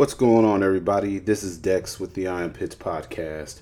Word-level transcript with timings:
What's 0.00 0.14
going 0.14 0.46
on, 0.46 0.62
everybody? 0.62 1.18
This 1.18 1.42
is 1.42 1.58
Dex 1.58 2.00
with 2.00 2.14
the 2.14 2.26
Iron 2.26 2.54
Pits 2.54 2.74
podcast. 2.74 3.60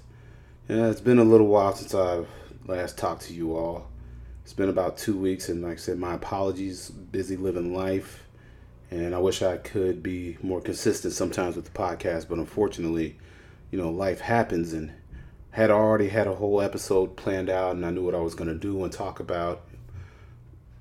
Yeah, 0.68 0.86
it's 0.88 1.00
been 1.00 1.18
a 1.18 1.24
little 1.24 1.48
while 1.48 1.74
since 1.74 1.92
I've 1.96 2.28
last 2.64 2.96
talked 2.96 3.22
to 3.22 3.34
you 3.34 3.56
all. 3.56 3.88
It's 4.44 4.52
been 4.52 4.68
about 4.68 4.96
two 4.96 5.16
weeks, 5.16 5.48
and 5.48 5.64
like 5.64 5.72
I 5.72 5.76
said, 5.78 5.98
my 5.98 6.14
apologies. 6.14 6.90
Busy 6.90 7.36
living 7.36 7.74
life, 7.74 8.28
and 8.88 9.16
I 9.16 9.18
wish 9.18 9.42
I 9.42 9.56
could 9.56 10.00
be 10.00 10.38
more 10.40 10.60
consistent 10.60 11.12
sometimes 11.12 11.56
with 11.56 11.64
the 11.64 11.76
podcast, 11.76 12.28
but 12.28 12.38
unfortunately, 12.38 13.18
you 13.72 13.78
know, 13.82 13.90
life 13.90 14.20
happens, 14.20 14.72
and 14.72 14.92
had 15.50 15.72
already 15.72 16.08
had 16.08 16.28
a 16.28 16.36
whole 16.36 16.60
episode 16.60 17.16
planned 17.16 17.50
out, 17.50 17.74
and 17.74 17.84
I 17.84 17.90
knew 17.90 18.04
what 18.04 18.14
I 18.14 18.20
was 18.20 18.36
going 18.36 18.46
to 18.46 18.54
do 18.54 18.84
and 18.84 18.92
talk 18.92 19.18
about. 19.18 19.62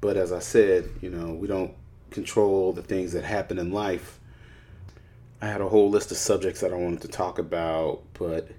But 0.02 0.18
as 0.18 0.32
I 0.32 0.38
said, 0.38 0.88
you 1.02 1.10
know, 1.10 1.34
we 1.34 1.48
don't 1.48 1.74
control 2.12 2.74
the 2.74 2.84
things 2.84 3.12
that 3.14 3.24
happen 3.24 3.58
in 3.58 3.72
life. 3.72 4.20
I 5.40 5.48
had 5.48 5.62
a 5.62 5.70
whole 5.70 5.92
list 5.92 6.10
of 6.10 6.18
subjects 6.18 6.62
that 6.62 6.74
I 6.74 6.78
wanted 6.78 7.02
to 7.02 7.08
talk 7.08 7.38
about, 7.38 8.02
but 8.14 8.50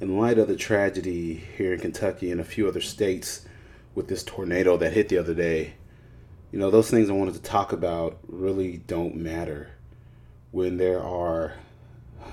in 0.00 0.18
light 0.18 0.38
of 0.38 0.48
the 0.48 0.56
tragedy 0.56 1.34
here 1.34 1.74
in 1.74 1.80
Kentucky 1.80 2.30
and 2.30 2.40
a 2.40 2.44
few 2.44 2.66
other 2.66 2.80
states 2.80 3.46
with 3.94 4.08
this 4.08 4.22
tornado 4.22 4.78
that 4.78 4.94
hit 4.94 5.10
the 5.10 5.18
other 5.18 5.34
day, 5.34 5.74
you 6.50 6.58
know, 6.58 6.70
those 6.70 6.90
things 6.90 7.10
I 7.10 7.12
wanted 7.12 7.34
to 7.34 7.42
talk 7.42 7.72
about 7.72 8.18
really 8.26 8.78
don't 8.78 9.16
matter 9.16 9.72
when 10.50 10.78
there 10.78 11.02
are 11.02 11.56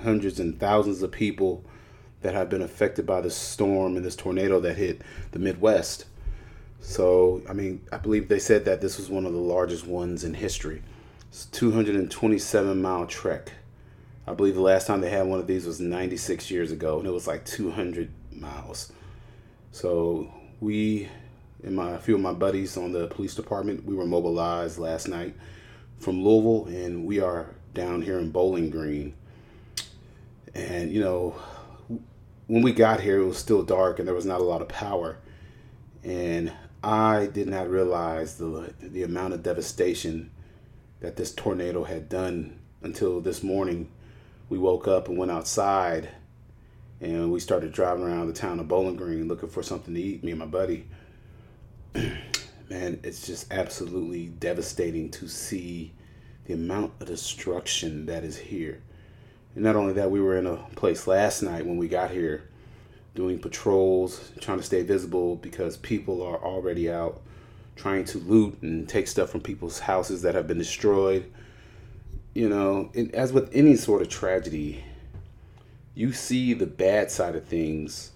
hundreds 0.02 0.40
and 0.40 0.58
thousands 0.58 1.02
of 1.02 1.12
people 1.12 1.62
that 2.22 2.32
have 2.32 2.48
been 2.48 2.62
affected 2.62 3.04
by 3.04 3.20
this 3.20 3.36
storm 3.36 3.96
and 3.96 4.06
this 4.06 4.16
tornado 4.16 4.58
that 4.60 4.78
hit 4.78 5.02
the 5.32 5.38
Midwest. 5.38 6.06
So, 6.80 7.42
I 7.46 7.52
mean, 7.52 7.84
I 7.92 7.98
believe 7.98 8.28
they 8.28 8.38
said 8.38 8.64
that 8.64 8.80
this 8.80 8.96
was 8.96 9.10
one 9.10 9.26
of 9.26 9.34
the 9.34 9.38
largest 9.38 9.86
ones 9.86 10.24
in 10.24 10.32
history. 10.32 10.82
It's 11.28 11.44
a 11.44 11.50
227 11.50 12.80
mile 12.80 13.06
trek. 13.06 13.52
I 14.26 14.34
believe 14.34 14.54
the 14.54 14.60
last 14.60 14.86
time 14.86 15.00
they 15.00 15.10
had 15.10 15.26
one 15.26 15.40
of 15.40 15.46
these 15.46 15.66
was 15.66 15.80
96 15.80 16.50
years 16.50 16.70
ago, 16.70 16.98
and 16.98 17.06
it 17.06 17.10
was 17.10 17.26
like 17.26 17.44
200 17.44 18.10
miles. 18.30 18.92
So 19.72 20.32
we 20.60 21.08
and 21.64 21.76
my 21.76 21.92
a 21.92 21.98
few 21.98 22.14
of 22.14 22.20
my 22.20 22.32
buddies 22.32 22.76
on 22.76 22.92
the 22.92 23.06
police 23.08 23.34
department, 23.34 23.84
we 23.84 23.94
were 23.94 24.06
mobilized 24.06 24.78
last 24.78 25.08
night 25.08 25.34
from 25.98 26.22
Louisville, 26.22 26.66
and 26.66 27.04
we 27.06 27.20
are 27.20 27.54
down 27.74 28.02
here 28.02 28.18
in 28.18 28.30
Bowling 28.30 28.70
Green. 28.70 29.14
And 30.54 30.92
you 30.92 31.00
know, 31.00 31.36
when 32.46 32.62
we 32.62 32.72
got 32.72 33.00
here, 33.00 33.20
it 33.20 33.26
was 33.26 33.38
still 33.38 33.62
dark, 33.62 33.98
and 33.98 34.06
there 34.06 34.14
was 34.14 34.26
not 34.26 34.40
a 34.40 34.44
lot 34.44 34.62
of 34.62 34.68
power. 34.68 35.18
And 36.04 36.52
I 36.82 37.26
did 37.26 37.48
not 37.48 37.70
realize 37.70 38.36
the 38.36 38.74
the 38.80 39.02
amount 39.02 39.34
of 39.34 39.42
devastation 39.42 40.30
that 41.00 41.16
this 41.16 41.32
tornado 41.32 41.84
had 41.84 42.08
done 42.08 42.58
until 42.82 43.20
this 43.20 43.42
morning 43.42 43.88
we 44.52 44.58
woke 44.58 44.86
up 44.86 45.08
and 45.08 45.16
went 45.16 45.30
outside 45.30 46.10
and 47.00 47.32
we 47.32 47.40
started 47.40 47.72
driving 47.72 48.04
around 48.04 48.26
the 48.26 48.34
town 48.34 48.60
of 48.60 48.68
Bowling 48.68 48.96
Green 48.96 49.26
looking 49.26 49.48
for 49.48 49.62
something 49.62 49.94
to 49.94 50.00
eat, 50.00 50.22
me 50.22 50.32
and 50.32 50.40
my 50.40 50.44
buddy. 50.44 50.86
Man, 51.94 53.00
it's 53.02 53.26
just 53.26 53.50
absolutely 53.50 54.26
devastating 54.26 55.10
to 55.12 55.26
see 55.26 55.94
the 56.44 56.52
amount 56.52 56.92
of 57.00 57.06
destruction 57.06 58.04
that 58.04 58.24
is 58.24 58.36
here. 58.36 58.82
And 59.54 59.64
not 59.64 59.74
only 59.74 59.94
that, 59.94 60.10
we 60.10 60.20
were 60.20 60.36
in 60.36 60.46
a 60.46 60.56
place 60.76 61.06
last 61.06 61.40
night 61.42 61.64
when 61.64 61.78
we 61.78 61.88
got 61.88 62.10
here 62.10 62.50
doing 63.14 63.38
patrols, 63.38 64.32
trying 64.38 64.58
to 64.58 64.64
stay 64.64 64.82
visible 64.82 65.36
because 65.36 65.78
people 65.78 66.22
are 66.22 66.36
already 66.36 66.90
out 66.90 67.22
trying 67.74 68.04
to 68.04 68.18
loot 68.18 68.60
and 68.60 68.86
take 68.86 69.08
stuff 69.08 69.30
from 69.30 69.40
people's 69.40 69.78
houses 69.78 70.20
that 70.20 70.34
have 70.34 70.46
been 70.46 70.58
destroyed 70.58 71.24
you 72.34 72.48
know, 72.48 72.90
as 73.12 73.32
with 73.32 73.50
any 73.54 73.76
sort 73.76 74.02
of 74.02 74.08
tragedy, 74.08 74.84
you 75.94 76.12
see 76.12 76.54
the 76.54 76.66
bad 76.66 77.10
side 77.10 77.36
of 77.36 77.44
things 77.44 78.12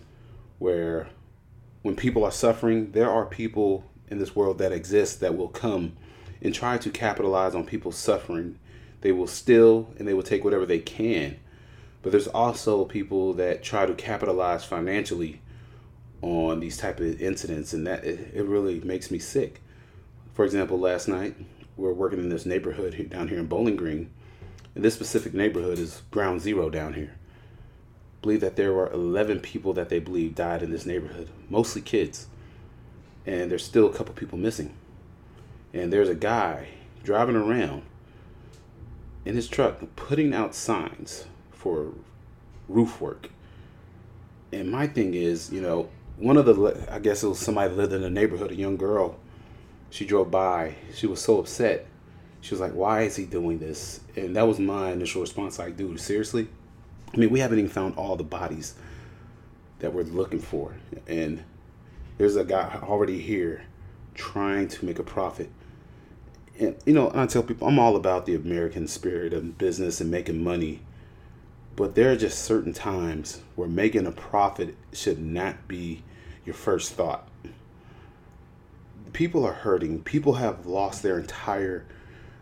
where 0.59 1.09
when 1.83 1.97
people 1.97 2.25
are 2.25 2.33
suffering, 2.33 2.93
there 2.93 3.11
are 3.11 3.27
people 3.27 3.85
in 4.09 4.19
this 4.19 4.35
world 4.35 4.59
that 4.59 4.73
exist 4.73 5.21
that 5.21 5.37
will 5.37 5.49
come 5.49 5.97
and 6.41 6.55
try 6.55 6.79
to 6.79 6.91
capitalize 6.91 7.55
on 7.55 7.65
people's 7.65 7.99
suffering. 7.99 8.59
They 9.03 9.13
will 9.13 9.27
steal 9.27 9.93
and 9.99 10.09
they 10.09 10.15
will 10.15 10.23
take 10.23 10.45
whatever 10.45 10.65
they 10.65 10.79
can. 10.79 11.37
But 12.03 12.13
there's 12.13 12.29
also 12.29 12.85
people 12.85 13.35
that 13.35 13.63
try 13.63 13.85
to 13.85 13.95
capitalize 13.95 14.65
financially 14.65 15.41
on 16.23 16.61
these 16.61 16.79
type 16.79 17.01
of 17.01 17.21
incidents 17.21 17.73
and 17.73 17.87
that 17.87 18.05
it, 18.05 18.33
it 18.35 18.45
really 18.45 18.81
makes 18.81 19.11
me 19.11 19.19
sick. 19.19 19.61
For 20.33 20.45
example, 20.45 20.79
last 20.79 21.09
night 21.09 21.35
we're 21.77 21.93
working 21.93 22.19
in 22.19 22.29
this 22.29 22.47
neighborhood 22.47 23.09
down 23.11 23.29
here 23.29 23.39
in 23.39 23.47
Bowling 23.47 23.77
Green. 23.77 24.11
And 24.75 24.85
this 24.85 24.95
specific 24.95 25.35
neighborhood 25.35 25.79
is 25.79 26.03
ground 26.11 26.41
zero 26.41 26.71
down 26.71 26.95
here. 26.95 27.15
Believe 28.23 28.41
that 28.41 28.57
there 28.57 28.73
were 28.73 28.91
11 28.91 29.41
people 29.41 29.73
that 29.75 29.89
they 29.89 29.99
believe 29.99 30.35
died 30.35 30.63
in 30.63 30.71
this 30.71 30.87
neighborhood, 30.87 31.29
mostly 31.49 31.83
kids. 31.83 32.27
And 33.25 33.51
there's 33.51 33.65
still 33.65 33.87
a 33.87 33.93
couple 33.93 34.15
people 34.15 34.39
missing. 34.39 34.75
And 35.73 35.93
there's 35.93 36.09
a 36.09 36.15
guy 36.15 36.69
driving 37.03 37.37
around 37.37 37.83
in 39.25 39.35
his 39.35 39.49
truck 39.49 39.81
putting 39.97 40.33
out 40.33 40.55
signs 40.55 41.27
for 41.53 41.93
roof 42.69 43.01
work. 43.01 43.31
And 44.53 44.71
my 44.71 44.87
thing 44.87 45.15
is, 45.15 45.53
you 45.53 45.61
know, 45.61 45.89
one 46.17 46.37
of 46.37 46.47
the, 46.47 46.87
I 46.91 46.99
guess 46.99 47.23
it 47.23 47.29
was 47.29 47.39
somebody 47.39 47.75
lived 47.75 47.93
in 47.93 48.01
the 48.01 48.11
neighborhood, 48.11 48.51
a 48.51 48.55
young 48.55 48.77
girl 48.77 49.19
she 49.91 50.05
drove 50.05 50.31
by. 50.31 50.75
She 50.95 51.07
was 51.07 51.21
so 51.21 51.39
upset. 51.39 51.87
She 52.41 52.55
was 52.55 52.61
like, 52.61 52.73
"Why 52.73 53.03
is 53.03 53.17
he 53.17 53.25
doing 53.25 53.59
this?" 53.59 54.01
And 54.17 54.37
that 54.37 54.47
was 54.47 54.59
my 54.59 54.93
initial 54.93 55.21
response. 55.21 55.59
Like, 55.59 55.77
dude, 55.77 56.01
seriously? 56.01 56.49
I 57.13 57.17
mean, 57.17 57.31
we 57.31 57.41
haven't 57.41 57.59
even 57.59 57.71
found 57.71 57.97
all 57.97 58.17
the 58.17 58.25
bodies 58.25 58.75
that 59.79 59.93
we're 59.93 60.03
looking 60.03 60.41
for, 60.41 60.75
and 61.07 61.43
there's 62.19 62.37
a 62.37 62.45
guy 62.45 62.79
already 62.83 63.21
here 63.21 63.63
trying 64.15 64.69
to 64.69 64.85
make 64.85 64.99
a 64.99 65.03
profit. 65.03 65.51
And 66.59 66.77
you 66.87 66.95
know, 66.95 67.11
I 67.15 67.27
tell 67.27 67.43
people 67.43 67.69
I'm 67.69 67.79
all 67.79 67.97
about 67.97 68.27
the 68.27 68.35
American 68.35 68.89
spirit 68.89 69.33
of 69.33 69.59
business 69.59 70.01
and 70.01 70.11
making 70.11 70.43
money. 70.43 70.81
But 71.75 71.95
there 71.95 72.11
are 72.11 72.17
just 72.17 72.39
certain 72.39 72.73
times 72.73 73.43
where 73.55 73.69
making 73.69 74.07
a 74.07 74.13
profit 74.13 74.75
should 74.95 75.19
not 75.19 75.69
be 75.69 76.03
your 76.47 76.55
first 76.55 76.93
thought 76.95 77.29
people 79.17 79.47
are 79.47 79.55
hurting. 79.55 80.03
People 80.03 80.35
have 80.35 80.67
lost 80.67 81.03
their 81.03 81.19
entire 81.19 81.87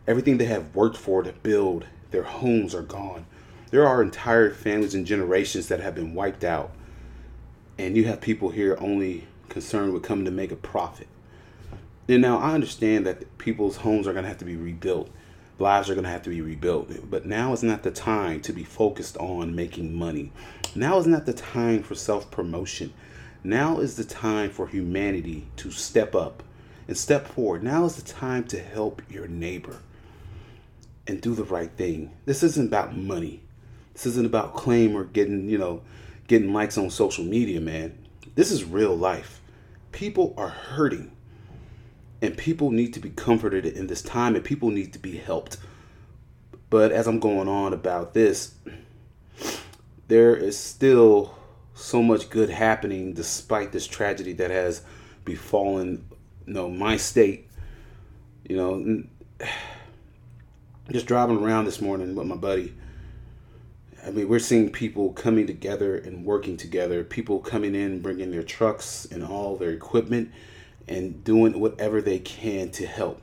everything 0.09 0.39
they 0.39 0.47
have 0.47 0.75
worked 0.75 0.97
for 0.97 1.23
to 1.23 1.33
build. 1.33 1.87
Their 2.11 2.25
homes 2.25 2.75
are 2.75 2.83
gone. 2.83 3.27
There 3.71 3.87
are 3.87 4.03
entire 4.03 4.51
families 4.51 4.93
and 4.93 5.07
generations 5.07 5.69
that 5.69 5.79
have 5.79 5.95
been 5.95 6.15
wiped 6.15 6.43
out. 6.43 6.73
And 7.79 7.97
you 7.97 8.07
have 8.07 8.21
people 8.21 8.51
here 8.51 8.77
only 8.81 9.29
concerned 9.49 9.93
with 9.93 10.03
coming 10.03 10.25
to 10.25 10.33
make 10.33 10.51
a 10.51 10.57
profit. 10.57 11.07
And 12.09 12.21
now 12.21 12.39
I 12.39 12.55
understand 12.55 13.07
that 13.07 13.39
people's 13.39 13.77
homes 13.77 14.09
are 14.09 14.13
going 14.13 14.25
to 14.25 14.29
have 14.29 14.39
to 14.39 14.45
be 14.45 14.57
rebuilt. 14.57 15.09
Lives 15.61 15.89
are 15.89 15.95
going 15.95 16.03
to 16.03 16.11
have 16.11 16.25
to 16.25 16.31
be 16.31 16.41
rebuilt. 16.41 16.91
But 17.09 17.25
now 17.25 17.53
is 17.53 17.63
not 17.63 17.85
the 17.85 17.93
time 17.93 18.41
to 18.41 18.53
be 18.53 18.65
focused 18.65 19.17
on 19.19 19.55
making 19.55 19.95
money. 19.95 20.33
Now 20.75 20.99
is 20.99 21.07
not 21.07 21.25
the 21.25 21.35
time 21.35 21.85
for 21.85 21.95
self 21.95 22.33
promotion. 22.33 22.93
Now 23.45 23.79
is 23.79 23.95
the 23.95 24.03
time 24.03 24.51
for 24.51 24.67
humanity 24.67 25.47
to 25.59 25.71
step 25.71 26.17
up 26.17 26.43
and 26.87 26.97
step 26.97 27.27
forward. 27.27 27.63
Now 27.63 27.85
is 27.85 27.97
the 27.97 28.03
time 28.03 28.45
to 28.45 28.61
help 28.61 29.03
your 29.11 29.27
neighbor 29.27 29.79
and 31.07 31.21
do 31.21 31.35
the 31.35 31.45
right 31.45 31.71
thing. 31.71 32.13
This 32.25 32.43
isn't 32.43 32.69
about 32.69 32.97
money. 32.97 33.43
This 33.93 34.07
isn't 34.07 34.27
about 34.27 34.55
claim 34.55 34.97
or 34.97 35.05
getting, 35.05 35.49
you 35.49 35.59
know, 35.59 35.83
getting 36.27 36.53
likes 36.53 36.79
on 36.79 36.91
social 36.91 37.25
media, 37.25 37.61
man. 37.61 37.99
This 38.35 38.51
is 38.51 38.65
real 38.65 38.97
life. 38.97 39.41
People 39.93 40.35
are 40.37 40.49
hurting. 40.49 41.13
And 42.23 42.37
people 42.37 42.71
need 42.71 42.95
to 42.95 43.01
be 43.01 43.11
comforted 43.11 43.67
in 43.67 43.87
this 43.87 44.01
time 44.01 44.35
and 44.35 44.45
people 44.45 44.71
need 44.71 44.93
to 44.95 44.99
be 44.99 45.17
helped. 45.17 45.59
But 46.71 46.91
as 46.91 47.07
I'm 47.07 47.21
going 47.21 47.49
on 47.49 47.73
about 47.73 48.15
this, 48.15 48.55
there 50.09 50.35
is 50.35 50.59
still 50.59 51.37
so 51.75 52.03
much 52.03 52.31
good 52.31 52.49
happening 52.49 53.13
despite 53.13 53.73
this 53.73 53.87
tragedy 53.87 54.33
that 54.35 54.51
has 54.51 54.83
befallen 55.25 56.05
you 56.47 56.55
know 56.55 56.69
my 56.69 56.97
state 56.97 57.49
you 58.49 58.57
know 58.57 59.05
just 60.93 61.07
driving 61.07 61.39
around 61.39 61.65
this 61.65 61.81
morning 61.81 62.15
with 62.15 62.27
my 62.27 62.37
buddy. 62.37 62.75
I 64.07 64.11
mean, 64.11 64.29
we're 64.29 64.39
seeing 64.39 64.71
people 64.71 65.13
coming 65.13 65.47
together 65.47 65.97
and 65.97 66.27
working 66.27 66.59
together. 66.59 67.03
People 67.05 67.39
coming 67.39 67.75
in, 67.75 68.01
bringing 68.03 68.31
their 68.31 68.43
trucks 68.43 69.07
and 69.11 69.25
all 69.25 69.57
their 69.57 69.71
equipment, 69.71 70.31
and 70.87 71.25
doing 71.25 71.59
whatever 71.59 72.03
they 72.03 72.19
can 72.19 72.71
to 72.73 72.87
help. 72.87 73.23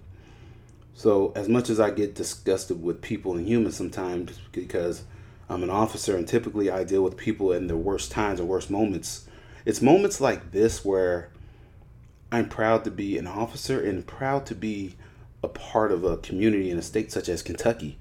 So, 0.95 1.33
as 1.35 1.47
much 1.47 1.69
as 1.69 1.79
I 1.79 1.91
get 1.91 2.15
disgusted 2.15 2.81
with 2.81 3.01
people 3.01 3.35
and 3.35 3.47
humans 3.47 3.75
sometimes 3.75 4.39
because 4.51 5.03
I'm 5.49 5.63
an 5.63 5.69
officer 5.69 6.15
and 6.15 6.27
typically 6.27 6.69
I 6.69 6.83
deal 6.83 7.03
with 7.03 7.17
people 7.17 7.51
in 7.51 7.67
their 7.67 7.77
worst 7.77 8.11
times 8.11 8.39
or 8.39 8.45
worst 8.45 8.71
moments, 8.71 9.27
it's 9.65 9.81
moments 9.81 10.19
like 10.19 10.51
this 10.51 10.83
where 10.83 11.29
I'm 12.31 12.47
proud 12.47 12.85
to 12.85 12.91
be 12.91 13.17
an 13.17 13.27
officer 13.27 13.81
and 13.81 14.07
proud 14.07 14.45
to 14.45 14.55
be 14.55 14.95
a 15.43 15.49
part 15.49 15.91
of 15.91 16.03
a 16.05 16.17
community 16.17 16.71
in 16.71 16.77
a 16.77 16.81
state 16.81 17.11
such 17.11 17.27
as 17.27 17.41
Kentucky. 17.41 17.97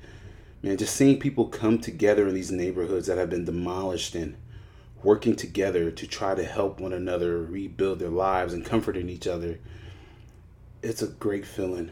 Man, 0.63 0.77
just 0.77 0.95
seeing 0.95 1.19
people 1.19 1.47
come 1.47 1.79
together 1.79 2.29
in 2.29 2.35
these 2.35 2.53
neighborhoods 2.53 3.07
that 3.09 3.19
have 3.19 3.31
been 3.31 3.45
demolished 3.45 4.15
and 4.15 4.37
working 5.03 5.35
together 5.35 5.91
to 5.91 6.07
try 6.07 6.35
to 6.35 6.45
help 6.45 6.79
one 6.79 6.93
another 6.93 7.39
rebuild 7.43 7.99
their 7.99 8.11
lives 8.11 8.53
and 8.53 8.65
comforting 8.65 9.09
each 9.09 9.27
other, 9.27 9.59
it's 10.83 11.03
a 11.03 11.09
great 11.09 11.47
feeling. 11.47 11.91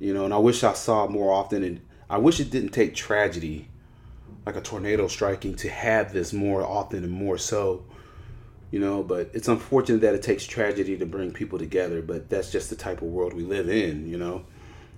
You 0.00 0.12
know, 0.12 0.24
and 0.24 0.34
I 0.34 0.38
wish 0.38 0.64
I 0.64 0.72
saw 0.72 1.04
it 1.04 1.10
more 1.10 1.32
often 1.32 1.62
and 1.62 1.80
I 2.10 2.18
wish 2.18 2.40
it 2.40 2.50
didn't 2.50 2.70
take 2.70 2.94
tragedy 2.94 3.68
like 4.44 4.56
a 4.56 4.60
tornado 4.60 5.06
striking 5.06 5.54
to 5.56 5.70
have 5.70 6.12
this 6.12 6.32
more 6.32 6.64
often 6.64 7.04
and 7.04 7.12
more 7.12 7.38
so 7.38 7.84
you 8.74 8.80
know 8.80 9.04
but 9.04 9.30
it's 9.32 9.46
unfortunate 9.46 10.00
that 10.00 10.16
it 10.16 10.22
takes 10.22 10.44
tragedy 10.44 10.98
to 10.98 11.06
bring 11.06 11.32
people 11.32 11.60
together 11.60 12.02
but 12.02 12.28
that's 12.28 12.50
just 12.50 12.70
the 12.70 12.74
type 12.74 13.02
of 13.02 13.06
world 13.06 13.32
we 13.32 13.44
live 13.44 13.68
in 13.68 14.08
you 14.08 14.18
know? 14.18 14.44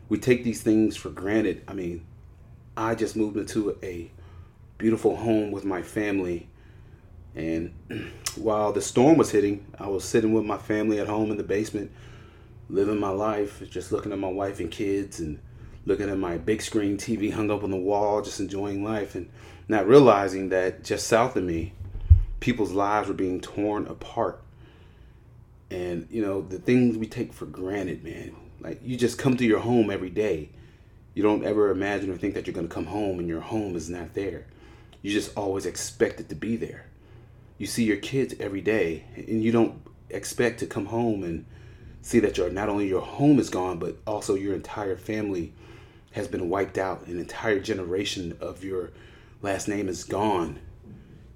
We 0.08 0.19
take 0.19 0.44
these 0.44 0.62
things 0.62 0.96
for 0.96 1.11
granted. 1.11 1.62
I 1.69 1.75
mean 1.75 2.06
i 2.75 2.94
just 2.94 3.17
moved 3.17 3.37
into 3.37 3.76
a 3.82 4.11
beautiful 4.78 5.17
home 5.17 5.50
with 5.50 5.67
my 5.67 5.82
family 5.82 6.49
and 7.34 7.75
while 8.37 8.73
the 8.73 8.81
storm 8.81 9.19
was 9.19 9.31
hitting 9.31 9.67
i 9.78 9.87
was 9.87 10.05
sitting 10.05 10.32
with 10.32 10.46
my 10.46 10.56
family 10.56 10.99
at 10.99 11.06
home 11.06 11.31
in 11.31 11.37
the 11.37 11.43
basement 11.43 11.90
living 12.70 12.99
my 12.99 13.11
life 13.11 13.62
just 13.69 13.93
looking 13.93 14.11
at 14.11 14.19
my 14.19 14.31
wife 14.43 14.58
and 14.58 14.70
kids 14.70 15.20
and 15.20 15.38
looking 15.84 16.08
at 16.08 16.17
my 16.17 16.38
big 16.38 16.62
screen 16.62 16.96
tv 16.96 17.31
hung 17.31 17.50
up 17.50 17.62
on 17.62 17.70
the 17.70 17.76
wall 17.76 18.23
just 18.23 18.40
enjoying 18.40 18.82
life 18.82 19.14
and 19.14 19.28
not 19.69 19.87
realizing 19.87 20.49
that 20.49 20.82
just 20.82 21.06
south 21.06 21.37
of 21.37 21.44
me 21.44 21.75
people's 22.41 22.73
lives 22.73 23.09
were 23.09 23.15
being 23.15 23.41
torn 23.41 23.87
apart. 23.87 24.43
And, 25.71 26.06
you 26.11 26.23
know, 26.23 26.43
the 26.43 26.59
things 26.59 26.97
we 26.97 27.06
take 27.06 27.33
for 27.33 27.47
granted, 27.47 28.05
man. 28.05 28.37
Like, 28.61 28.81
you 28.85 28.97
just 28.97 29.19
come 29.19 29.37
to 29.37 29.44
your 29.44 29.61
home 29.61 29.91
every 29.91 30.11
day. 30.11 30.50
You 31.15 31.23
don't 31.23 31.44
ever 31.44 31.71
imagine 31.71 32.11
or 32.11 32.17
think 32.17 32.35
that 32.35 32.47
you're 32.47 32.55
going 32.55 32.69
to 32.69 32.75
come 32.75 32.87
home 32.87 33.19
and 33.19 33.29
your 33.29 33.41
home 33.41 33.75
is 33.75 33.88
not 33.88 34.15
there. 34.15 34.47
You 35.03 35.11
just 35.12 35.37
always 35.37 35.67
expect 35.67 36.21
it 36.21 36.29
to 36.29 36.35
be 36.35 36.56
there. 36.56 36.87
You 37.59 37.67
see 37.67 37.85
your 37.85 37.97
kids 37.97 38.35
every 38.38 38.61
day, 38.61 39.05
and 39.17 39.43
you 39.43 39.50
don't 39.50 39.81
expect 40.11 40.61
to 40.61 40.67
come 40.67 40.87
home 40.87 41.23
and 41.23 41.47
see 42.03 42.21
that 42.21 42.37
your 42.37 42.50
not 42.50 42.69
only 42.69 42.87
your 42.87 43.00
home 43.00 43.38
is 43.38 43.49
gone, 43.49 43.79
but 43.79 43.97
also 44.06 44.35
your 44.35 44.55
entire 44.55 44.97
family 44.97 45.53
has 46.12 46.29
been 46.29 46.49
wiped 46.49 46.77
out. 46.77 47.06
An 47.06 47.19
entire 47.19 47.61
generation 47.61 48.37
of 48.41 48.62
your 48.62 48.91
last 49.43 49.69
name 49.69 49.88
is 49.88 50.05
gone 50.05 50.59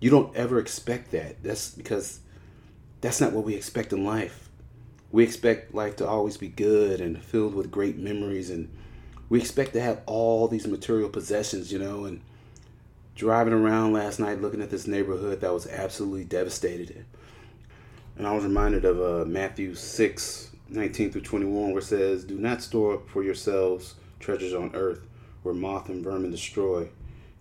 you 0.00 0.10
don't 0.10 0.34
ever 0.34 0.58
expect 0.58 1.10
that. 1.12 1.42
That's 1.42 1.70
because 1.70 2.20
that's 3.00 3.20
not 3.20 3.32
what 3.32 3.44
we 3.44 3.54
expect 3.54 3.92
in 3.92 4.04
life. 4.04 4.48
We 5.12 5.24
expect 5.24 5.74
life 5.74 5.96
to 5.96 6.08
always 6.08 6.36
be 6.36 6.48
good 6.48 7.00
and 7.00 7.22
filled 7.22 7.54
with 7.54 7.70
great 7.70 7.98
memories, 7.98 8.50
and 8.50 8.68
we 9.28 9.38
expect 9.38 9.72
to 9.74 9.80
have 9.80 10.00
all 10.06 10.48
these 10.48 10.66
material 10.66 11.08
possessions, 11.08 11.72
you 11.72 11.78
know. 11.78 12.04
And 12.04 12.20
driving 13.16 13.52
around 13.52 13.92
last 13.92 14.18
night 14.18 14.40
looking 14.40 14.62
at 14.62 14.70
this 14.70 14.86
neighborhood 14.86 15.40
that 15.40 15.52
was 15.52 15.66
absolutely 15.66 16.24
devastated. 16.24 17.04
And 18.16 18.26
I 18.26 18.32
was 18.32 18.44
reminded 18.44 18.84
of 18.84 19.00
uh, 19.00 19.24
Matthew 19.24 19.74
6 19.74 20.50
19 20.68 21.10
through 21.10 21.22
21, 21.22 21.70
where 21.70 21.78
it 21.78 21.84
says, 21.84 22.24
Do 22.24 22.38
not 22.38 22.62
store 22.62 22.94
up 22.94 23.08
for 23.08 23.24
yourselves 23.24 23.94
treasures 24.20 24.54
on 24.54 24.70
earth 24.74 25.00
where 25.42 25.54
moth 25.54 25.88
and 25.88 26.04
vermin 26.04 26.30
destroy 26.30 26.88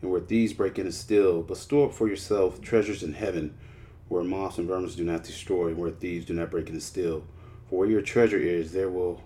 and 0.02 0.12
where 0.12 0.22
thieves 0.22 0.54
break 0.54 0.80
in 0.80 0.86
and 0.86 0.96
steal, 0.96 1.42
but 1.42 1.58
store 1.58 1.88
up 1.88 1.94
for 1.94 2.08
yourself 2.08 2.62
treasures 2.62 3.04
in 3.04 3.14
heaven, 3.14 3.58
where 4.08 4.24
moths 4.24 4.58
and 4.58 4.68
vermin 4.68 4.90
do 4.90 5.04
not 5.04 5.24
destroy, 5.24 5.68
and 5.68 5.78
where 5.78 5.92
thieves 5.92 6.26
do 6.26 6.34
not 6.34 6.52
break 6.52 6.68
in 6.68 6.74
and 6.74 6.84
steal. 6.84 7.24
For 7.70 7.80
where 7.80 7.90
your 7.90 8.02
treasure 8.02 8.40
is, 8.40 8.72
there 8.72 8.90
will 8.90 9.22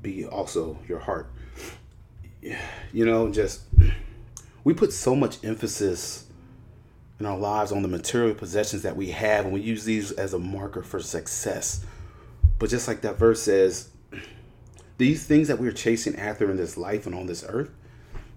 be 0.00 0.24
also 0.24 0.78
your 0.88 1.00
heart. 1.00 1.30
You 2.92 3.04
know, 3.04 3.30
just 3.30 3.62
we 4.64 4.72
put 4.72 4.92
so 4.92 5.14
much 5.16 5.42
emphasis 5.44 6.26
in 7.18 7.26
our 7.26 7.36
lives 7.36 7.72
on 7.72 7.82
the 7.82 7.88
material 7.88 8.34
possessions 8.34 8.82
that 8.82 8.96
we 8.96 9.10
have, 9.10 9.44
and 9.44 9.52
we 9.52 9.60
use 9.60 9.84
these 9.84 10.12
as 10.12 10.32
a 10.32 10.38
marker 10.38 10.82
for 10.82 11.00
success. 11.00 11.84
But 12.58 12.70
just 12.70 12.86
like 12.86 13.00
that 13.02 13.18
verse 13.18 13.42
says, 13.42 13.88
these 14.98 15.26
things 15.26 15.48
that 15.48 15.58
we're 15.58 15.72
chasing 15.72 16.16
after 16.16 16.50
in 16.50 16.56
this 16.56 16.76
life 16.76 17.06
and 17.06 17.14
on 17.14 17.26
this 17.26 17.44
earth, 17.48 17.70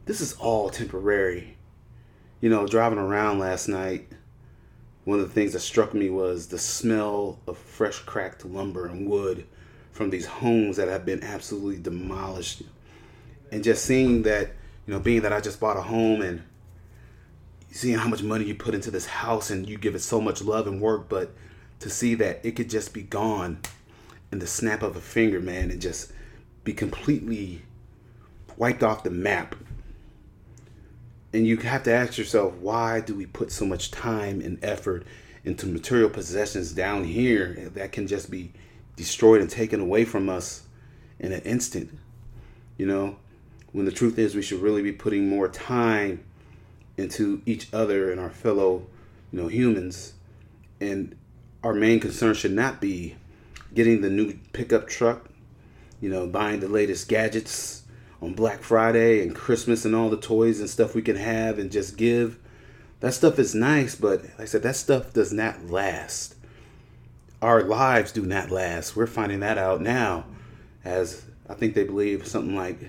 this 0.05 0.21
is 0.21 0.33
all 0.33 0.69
temporary. 0.69 1.57
You 2.39 2.49
know, 2.49 2.67
driving 2.67 2.99
around 2.99 3.39
last 3.39 3.67
night, 3.67 4.07
one 5.03 5.19
of 5.19 5.27
the 5.27 5.33
things 5.33 5.53
that 5.53 5.59
struck 5.59 5.93
me 5.93 6.09
was 6.09 6.47
the 6.47 6.57
smell 6.57 7.39
of 7.47 7.57
fresh 7.57 7.99
cracked 7.99 8.45
lumber 8.45 8.87
and 8.87 9.07
wood 9.09 9.45
from 9.91 10.09
these 10.09 10.25
homes 10.25 10.77
that 10.77 10.87
have 10.87 11.05
been 11.05 11.23
absolutely 11.23 11.81
demolished. 11.81 12.63
And 13.51 13.63
just 13.63 13.85
seeing 13.85 14.23
that, 14.23 14.51
you 14.87 14.93
know, 14.93 14.99
being 14.99 15.21
that 15.21 15.33
I 15.33 15.41
just 15.41 15.59
bought 15.59 15.77
a 15.77 15.81
home 15.81 16.21
and 16.21 16.43
seeing 17.71 17.97
how 17.97 18.07
much 18.07 18.23
money 18.23 18.45
you 18.45 18.55
put 18.55 18.73
into 18.73 18.91
this 18.91 19.05
house 19.05 19.49
and 19.49 19.67
you 19.67 19.77
give 19.77 19.95
it 19.95 20.01
so 20.01 20.21
much 20.21 20.41
love 20.41 20.67
and 20.67 20.81
work, 20.81 21.09
but 21.09 21.31
to 21.79 21.89
see 21.89 22.15
that 22.15 22.39
it 22.43 22.55
could 22.55 22.69
just 22.69 22.93
be 22.93 23.01
gone 23.01 23.59
in 24.31 24.39
the 24.39 24.47
snap 24.47 24.81
of 24.81 24.95
a 24.95 25.01
finger, 25.01 25.39
man, 25.39 25.71
and 25.71 25.81
just 25.81 26.11
be 26.63 26.73
completely 26.73 27.61
wiped 28.57 28.83
off 28.83 29.03
the 29.03 29.09
map 29.09 29.55
and 31.33 31.47
you 31.47 31.57
have 31.57 31.83
to 31.83 31.93
ask 31.93 32.17
yourself 32.17 32.53
why 32.55 32.99
do 32.99 33.15
we 33.15 33.25
put 33.25 33.51
so 33.51 33.65
much 33.65 33.91
time 33.91 34.41
and 34.41 34.63
effort 34.63 35.05
into 35.43 35.65
material 35.65 36.09
possessions 36.09 36.71
down 36.71 37.03
here 37.03 37.69
that 37.73 37.91
can 37.91 38.07
just 38.07 38.29
be 38.29 38.51
destroyed 38.95 39.41
and 39.41 39.49
taken 39.49 39.79
away 39.79 40.05
from 40.05 40.29
us 40.29 40.63
in 41.19 41.31
an 41.31 41.41
instant? 41.41 41.97
You 42.77 42.85
know 42.87 43.15
when 43.71 43.85
the 43.85 43.91
truth 43.91 44.17
is 44.17 44.35
we 44.35 44.41
should 44.41 44.61
really 44.61 44.81
be 44.81 44.91
putting 44.91 45.29
more 45.29 45.47
time 45.47 46.23
into 46.97 47.41
each 47.45 47.73
other 47.73 48.11
and 48.11 48.19
our 48.19 48.29
fellow 48.29 48.85
you 49.31 49.41
know 49.41 49.47
humans. 49.47 50.13
And 50.79 51.15
our 51.63 51.73
main 51.73 51.99
concern 51.99 52.33
should 52.33 52.51
not 52.51 52.81
be 52.81 53.15
getting 53.73 54.01
the 54.01 54.09
new 54.09 54.33
pickup 54.51 54.87
truck 54.87 55.29
you 56.01 56.09
know 56.09 56.27
buying 56.27 56.59
the 56.59 56.67
latest 56.67 57.07
gadgets 57.07 57.83
on 58.21 58.33
Black 58.33 58.61
Friday 58.61 59.21
and 59.21 59.35
Christmas 59.35 59.83
and 59.83 59.95
all 59.95 60.09
the 60.09 60.17
toys 60.17 60.59
and 60.59 60.69
stuff 60.69 60.93
we 60.93 61.01
can 61.01 61.15
have 61.15 61.57
and 61.57 61.71
just 61.71 61.97
give. 61.97 62.37
That 62.99 63.13
stuff 63.13 63.39
is 63.39 63.55
nice, 63.55 63.95
but 63.95 64.23
like 64.23 64.41
I 64.41 64.45
said, 64.45 64.63
that 64.63 64.75
stuff 64.75 65.11
does 65.13 65.33
not 65.33 65.69
last. 65.69 66.35
Our 67.41 67.63
lives 67.63 68.11
do 68.11 68.21
not 68.21 68.51
last. 68.51 68.95
We're 68.95 69.07
finding 69.07 69.39
that 69.39 69.57
out 69.57 69.81
now, 69.81 70.25
as 70.85 71.25
I 71.49 71.55
think 71.55 71.73
they 71.73 71.83
believe 71.83 72.27
something 72.27 72.55
like 72.55 72.79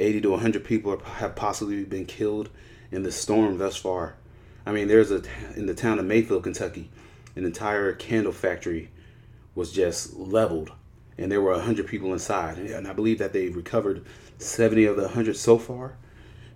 80 0.00 0.22
to 0.22 0.30
100 0.30 0.64
people 0.64 0.98
have 0.98 1.36
possibly 1.36 1.84
been 1.84 2.06
killed 2.06 2.50
in 2.90 3.04
the 3.04 3.12
storm 3.12 3.58
thus 3.58 3.76
far. 3.76 4.16
I 4.66 4.72
mean, 4.72 4.88
there's 4.88 5.12
a 5.12 5.22
in 5.54 5.66
the 5.66 5.74
town 5.74 6.00
of 6.00 6.04
Mayfield, 6.04 6.42
Kentucky, 6.42 6.90
an 7.36 7.44
entire 7.44 7.92
candle 7.92 8.32
factory 8.32 8.90
was 9.54 9.70
just 9.70 10.16
leveled, 10.16 10.72
and 11.16 11.30
there 11.30 11.40
were 11.40 11.52
100 11.52 11.86
people 11.86 12.12
inside. 12.12 12.58
And 12.58 12.88
I 12.88 12.92
believe 12.92 13.18
that 13.18 13.32
they 13.32 13.48
recovered 13.48 14.04
70 14.38 14.84
of 14.84 14.96
the 14.96 15.02
100 15.02 15.36
so 15.36 15.58
far. 15.58 15.96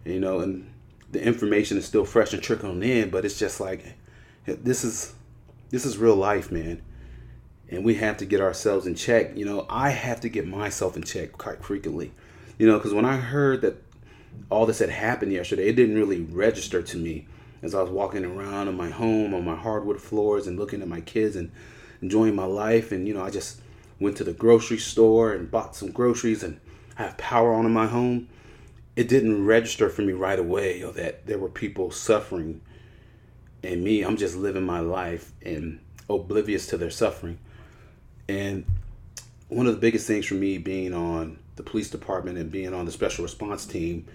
You 0.04 0.20
know, 0.20 0.40
and 0.40 0.72
the 1.12 1.22
information 1.22 1.76
is 1.76 1.84
still 1.84 2.04
fresh 2.04 2.32
and 2.32 2.42
trickling 2.42 2.82
in, 2.82 3.10
but 3.10 3.24
it's 3.24 3.38
just 3.38 3.60
like 3.60 3.84
this 4.46 4.84
is 4.84 5.12
this 5.70 5.84
is 5.84 5.98
real 5.98 6.16
life, 6.16 6.50
man. 6.50 6.82
And 7.68 7.84
we 7.84 7.94
have 7.96 8.16
to 8.18 8.24
get 8.24 8.40
ourselves 8.40 8.86
in 8.86 8.94
check. 8.94 9.36
You 9.36 9.44
know, 9.44 9.66
I 9.68 9.90
have 9.90 10.20
to 10.20 10.28
get 10.28 10.46
myself 10.46 10.96
in 10.96 11.02
check 11.02 11.32
quite 11.32 11.62
frequently. 11.62 12.12
You 12.58 12.66
know, 12.66 12.78
because 12.78 12.92
when 12.92 13.04
I 13.04 13.16
heard 13.16 13.62
that 13.62 13.82
all 14.50 14.66
this 14.66 14.80
had 14.80 14.90
happened 14.90 15.32
yesterday, 15.32 15.68
it 15.68 15.76
didn't 15.76 15.94
really 15.94 16.20
register 16.22 16.82
to 16.82 16.96
me 16.96 17.26
as 17.62 17.74
I 17.74 17.82
was 17.82 17.90
walking 17.90 18.24
around 18.24 18.68
in 18.68 18.76
my 18.76 18.90
home 18.90 19.34
on 19.34 19.44
my 19.44 19.54
hardwood 19.54 20.00
floors 20.00 20.46
and 20.46 20.58
looking 20.58 20.82
at 20.82 20.88
my 20.88 21.00
kids 21.00 21.36
and 21.36 21.52
enjoying 22.02 22.34
my 22.34 22.44
life. 22.44 22.90
And, 22.90 23.06
you 23.06 23.14
know, 23.14 23.22
I 23.22 23.30
just 23.30 23.60
went 24.00 24.16
to 24.16 24.24
the 24.24 24.32
grocery 24.32 24.78
store 24.78 25.32
and 25.32 25.50
bought 25.50 25.76
some 25.76 25.90
groceries 25.90 26.42
and 26.42 26.58
have 27.00 27.18
power 27.18 27.52
on 27.52 27.66
in 27.66 27.72
my 27.72 27.86
home, 27.86 28.28
it 28.96 29.08
didn't 29.08 29.46
register 29.46 29.88
for 29.88 30.02
me 30.02 30.12
right 30.12 30.38
away 30.38 30.82
or 30.82 30.92
that 30.92 31.26
there 31.26 31.38
were 31.38 31.48
people 31.48 31.90
suffering. 31.90 32.60
And 33.62 33.82
me, 33.84 34.02
I'm 34.02 34.16
just 34.16 34.36
living 34.36 34.64
my 34.64 34.80
life 34.80 35.32
and 35.42 35.80
oblivious 36.08 36.66
to 36.68 36.76
their 36.76 36.90
suffering. 36.90 37.38
And 38.28 38.64
one 39.48 39.66
of 39.66 39.74
the 39.74 39.80
biggest 39.80 40.06
things 40.06 40.26
for 40.26 40.34
me 40.34 40.58
being 40.58 40.94
on 40.94 41.38
the 41.56 41.62
police 41.62 41.90
department 41.90 42.38
and 42.38 42.50
being 42.50 42.72
on 42.72 42.86
the 42.86 42.92
special 42.92 43.22
response 43.24 43.66
team 43.66 44.06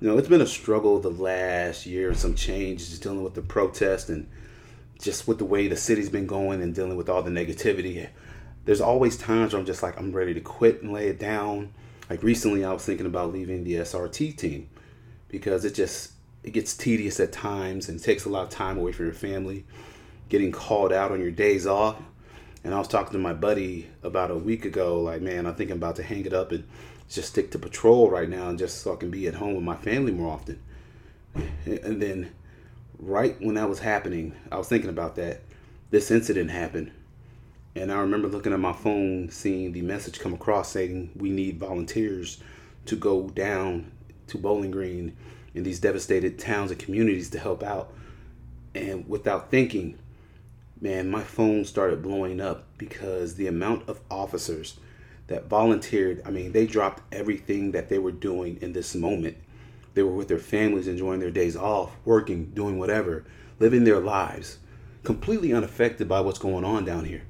You 0.00 0.08
know, 0.08 0.18
it's 0.18 0.28
been 0.28 0.42
a 0.42 0.46
struggle 0.46 1.00
the 1.00 1.10
last 1.10 1.86
year, 1.86 2.12
some 2.14 2.34
changes 2.34 2.98
dealing 2.98 3.24
with 3.24 3.34
the 3.34 3.42
protest 3.42 4.10
and 4.10 4.28
just 5.00 5.26
with 5.26 5.38
the 5.38 5.44
way 5.44 5.68
the 5.68 5.76
city's 5.76 6.10
been 6.10 6.26
going 6.26 6.62
and 6.62 6.74
dealing 6.74 6.96
with 6.96 7.08
all 7.08 7.22
the 7.22 7.30
negativity. 7.30 8.08
There's 8.66 8.80
always 8.80 9.16
times 9.16 9.52
where 9.52 9.60
I'm 9.60 9.66
just 9.66 9.82
like, 9.82 9.98
I'm 9.98 10.12
ready 10.12 10.34
to 10.34 10.40
quit 10.40 10.82
and 10.82 10.92
lay 10.92 11.08
it 11.08 11.18
down. 11.18 11.72
Like 12.08 12.22
recently, 12.22 12.64
I 12.64 12.72
was 12.72 12.84
thinking 12.84 13.06
about 13.06 13.32
leaving 13.32 13.64
the 13.64 13.74
SRT 13.74 14.36
team 14.36 14.68
because 15.28 15.64
it 15.64 15.74
just 15.74 16.12
it 16.42 16.52
gets 16.52 16.76
tedious 16.76 17.18
at 17.18 17.32
times 17.32 17.88
and 17.88 18.00
takes 18.02 18.24
a 18.24 18.28
lot 18.28 18.44
of 18.44 18.50
time 18.50 18.78
away 18.78 18.92
from 18.92 19.06
your 19.06 19.14
family. 19.14 19.64
Getting 20.28 20.52
called 20.52 20.92
out 20.92 21.12
on 21.12 21.20
your 21.20 21.30
days 21.30 21.66
off, 21.66 21.96
and 22.64 22.74
I 22.74 22.78
was 22.78 22.88
talking 22.88 23.12
to 23.12 23.18
my 23.18 23.32
buddy 23.32 23.88
about 24.02 24.32
a 24.32 24.36
week 24.36 24.64
ago, 24.64 25.00
like, 25.00 25.22
man, 25.22 25.46
I 25.46 25.52
think 25.52 25.70
I'm 25.70 25.76
about 25.76 25.96
to 25.96 26.02
hang 26.02 26.26
it 26.26 26.32
up 26.32 26.50
and 26.50 26.64
just 27.08 27.28
stick 27.28 27.52
to 27.52 27.58
patrol 27.60 28.10
right 28.10 28.28
now 28.28 28.48
and 28.48 28.58
just 28.58 28.82
so 28.82 28.92
I 28.92 28.96
can 28.96 29.10
be 29.10 29.28
at 29.28 29.34
home 29.34 29.54
with 29.54 29.62
my 29.62 29.76
family 29.76 30.10
more 30.10 30.32
often. 30.32 30.60
And 31.64 32.02
then 32.02 32.32
right 32.98 33.36
when 33.40 33.54
that 33.54 33.68
was 33.68 33.78
happening, 33.78 34.34
I 34.50 34.58
was 34.58 34.68
thinking 34.68 34.90
about 34.90 35.14
that. 35.16 35.42
This 35.90 36.10
incident 36.10 36.50
happened. 36.50 36.90
And 37.76 37.92
I 37.92 37.98
remember 37.98 38.26
looking 38.26 38.54
at 38.54 38.58
my 38.58 38.72
phone, 38.72 39.28
seeing 39.28 39.72
the 39.72 39.82
message 39.82 40.18
come 40.18 40.32
across 40.32 40.70
saying 40.72 41.10
we 41.14 41.28
need 41.28 41.60
volunteers 41.60 42.38
to 42.86 42.96
go 42.96 43.28
down 43.28 43.92
to 44.28 44.38
Bowling 44.38 44.70
Green 44.70 45.14
in 45.54 45.62
these 45.62 45.78
devastated 45.78 46.38
towns 46.38 46.70
and 46.70 46.80
communities 46.80 47.28
to 47.30 47.38
help 47.38 47.62
out. 47.62 47.92
And 48.74 49.06
without 49.06 49.50
thinking, 49.50 49.98
man, 50.80 51.10
my 51.10 51.22
phone 51.22 51.66
started 51.66 52.02
blowing 52.02 52.40
up 52.40 52.64
because 52.78 53.34
the 53.34 53.46
amount 53.46 53.86
of 53.90 54.00
officers 54.10 54.80
that 55.26 55.44
volunteered, 55.44 56.22
I 56.24 56.30
mean, 56.30 56.52
they 56.52 56.66
dropped 56.66 57.02
everything 57.12 57.72
that 57.72 57.90
they 57.90 57.98
were 57.98 58.10
doing 58.10 58.56
in 58.62 58.72
this 58.72 58.94
moment. 58.94 59.36
They 59.92 60.02
were 60.02 60.14
with 60.14 60.28
their 60.28 60.38
families, 60.38 60.88
enjoying 60.88 61.20
their 61.20 61.30
days 61.30 61.56
off, 61.56 61.94
working, 62.06 62.46
doing 62.54 62.78
whatever, 62.78 63.24
living 63.58 63.84
their 63.84 64.00
lives, 64.00 64.60
completely 65.02 65.52
unaffected 65.52 66.08
by 66.08 66.20
what's 66.20 66.38
going 66.38 66.64
on 66.64 66.86
down 66.86 67.04
here 67.04 67.24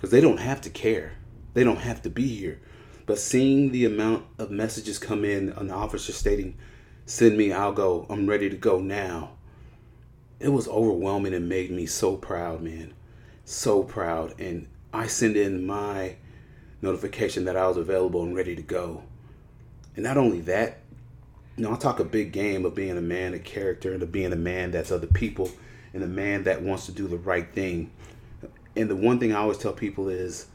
because 0.00 0.12
they 0.12 0.22
don't 0.22 0.40
have 0.40 0.62
to 0.62 0.70
care. 0.70 1.12
They 1.52 1.62
don't 1.62 1.80
have 1.80 2.00
to 2.02 2.08
be 2.08 2.26
here. 2.26 2.58
But 3.04 3.18
seeing 3.18 3.70
the 3.70 3.84
amount 3.84 4.24
of 4.38 4.50
messages 4.50 4.98
come 4.98 5.26
in, 5.26 5.50
an 5.50 5.70
officer 5.70 6.12
stating, 6.12 6.56
send 7.04 7.36
me, 7.36 7.52
I'll 7.52 7.72
go, 7.72 8.06
I'm 8.08 8.26
ready 8.26 8.48
to 8.48 8.56
go 8.56 8.80
now. 8.80 9.32
It 10.38 10.48
was 10.48 10.66
overwhelming 10.68 11.34
and 11.34 11.50
made 11.50 11.70
me 11.70 11.84
so 11.84 12.16
proud, 12.16 12.62
man. 12.62 12.94
So 13.44 13.82
proud. 13.82 14.40
And 14.40 14.68
I 14.90 15.06
send 15.06 15.36
in 15.36 15.66
my 15.66 16.16
notification 16.80 17.44
that 17.44 17.58
I 17.58 17.68
was 17.68 17.76
available 17.76 18.22
and 18.22 18.34
ready 18.34 18.56
to 18.56 18.62
go. 18.62 19.02
And 19.96 20.04
not 20.04 20.16
only 20.16 20.40
that, 20.42 20.78
you 21.58 21.64
know, 21.64 21.74
I 21.74 21.76
talk 21.76 22.00
a 22.00 22.04
big 22.04 22.32
game 22.32 22.64
of 22.64 22.74
being 22.74 22.96
a 22.96 23.02
man 23.02 23.34
of 23.34 23.44
character 23.44 23.92
and 23.92 24.02
of 24.02 24.10
being 24.10 24.32
a 24.32 24.36
man 24.36 24.70
that's 24.70 24.92
other 24.92 25.08
people 25.08 25.50
and 25.92 26.02
a 26.02 26.06
man 26.06 26.44
that 26.44 26.62
wants 26.62 26.86
to 26.86 26.92
do 26.92 27.06
the 27.06 27.18
right 27.18 27.52
thing. 27.52 27.90
And 28.80 28.88
the 28.88 28.96
one 28.96 29.18
thing 29.18 29.32
I 29.32 29.40
always 29.40 29.58
tell 29.58 29.74
people 29.74 30.08
is 30.08 30.46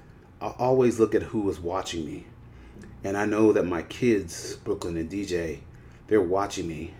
I 0.41 0.47
always 0.57 0.99
look 0.99 1.13
at 1.13 1.21
who 1.21 1.47
is 1.49 1.59
watching 1.59 2.05
me. 2.05 2.25
And 3.03 3.15
I 3.15 3.25
know 3.25 3.53
that 3.53 3.65
my 3.65 3.83
kids, 3.83 4.55
Brooklyn 4.55 4.97
and 4.97 5.09
DJ, 5.09 5.59
they're 6.07 6.21
watching 6.21 6.67
me. 6.67 6.95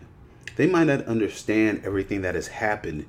They 0.55 0.67
might 0.67 0.83
not 0.85 1.05
understand 1.05 1.81
everything 1.83 2.21
that 2.21 2.35
has 2.35 2.47
happened 2.47 3.07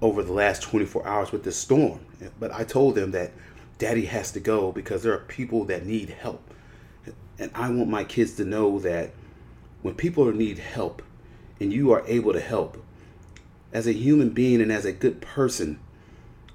over 0.00 0.22
the 0.22 0.32
last 0.32 0.62
24 0.62 1.06
hours 1.06 1.32
with 1.32 1.42
this 1.42 1.56
storm. 1.56 2.00
But 2.38 2.52
I 2.52 2.62
told 2.62 2.94
them 2.94 3.10
that 3.10 3.32
daddy 3.78 4.06
has 4.06 4.30
to 4.32 4.40
go 4.40 4.70
because 4.70 5.02
there 5.02 5.12
are 5.12 5.18
people 5.18 5.64
that 5.64 5.84
need 5.84 6.10
help. 6.10 6.54
And 7.40 7.50
I 7.52 7.68
want 7.70 7.90
my 7.90 8.04
kids 8.04 8.34
to 8.36 8.44
know 8.44 8.78
that 8.78 9.10
when 9.82 9.94
people 9.94 10.24
need 10.32 10.58
help 10.58 11.02
and 11.58 11.72
you 11.72 11.90
are 11.90 12.04
able 12.06 12.32
to 12.32 12.40
help, 12.40 12.80
as 13.72 13.88
a 13.88 13.92
human 13.92 14.30
being 14.30 14.60
and 14.60 14.72
as 14.72 14.84
a 14.84 14.92
good 14.92 15.20
person 15.20 15.80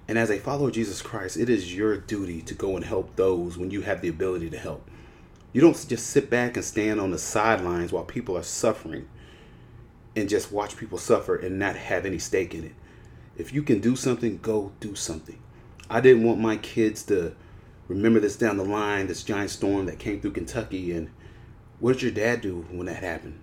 and 0.08 0.18
as 0.18 0.30
a 0.30 0.40
follower 0.40 0.68
of 0.68 0.74
Jesus 0.74 1.02
Christ, 1.02 1.38
it 1.38 1.50
is 1.50 1.76
your 1.76 1.98
duty 1.98 2.42
to 2.42 2.54
go 2.54 2.76
and 2.76 2.86
help 2.86 3.16
those 3.16 3.58
when 3.58 3.72
you 3.72 3.82
have 3.82 4.02
the 4.02 4.10
ability 4.10 4.50
to 4.50 4.58
help. 4.58 4.90
You 5.54 5.62
don't 5.62 5.88
just 5.88 6.08
sit 6.08 6.30
back 6.30 6.56
and 6.56 6.66
stand 6.66 7.00
on 7.00 7.12
the 7.12 7.18
sidelines 7.18 7.92
while 7.92 8.04
people 8.04 8.38
are 8.38 8.44
suffering 8.44 9.08
and 10.16 10.28
just 10.28 10.52
watch 10.52 10.78
people 10.78 10.98
suffer 10.98 11.36
and 11.36 11.58
not 11.58 11.76
have 11.76 12.06
any 12.06 12.20
stake 12.20 12.54
in 12.54 12.64
it. 12.64 12.74
If 13.38 13.54
you 13.54 13.64
can 13.64 13.80
do 13.80 13.96
something, 13.96 14.40
go 14.42 14.72
do 14.80 14.96
something. 14.96 15.40
I 15.90 16.02
didn't 16.02 16.24
want 16.24 16.40
my 16.40 16.58
kids 16.58 17.04
to 17.04 17.36
remember 17.88 18.20
this 18.20 18.36
down 18.36 18.58
the 18.58 18.66
line, 18.66 19.08
this 19.08 19.24
giant 19.24 19.52
storm 19.52 19.86
that 19.86 20.00
came 20.00 20.22
through 20.22 20.32
Kentucky. 20.32 20.92
And 20.92 21.10
what 21.80 21.94
did 21.94 22.02
your 22.02 22.12
dad 22.12 22.42
do 22.42 22.66
when 22.72 22.88
that 22.88 23.04
happened? 23.04 23.40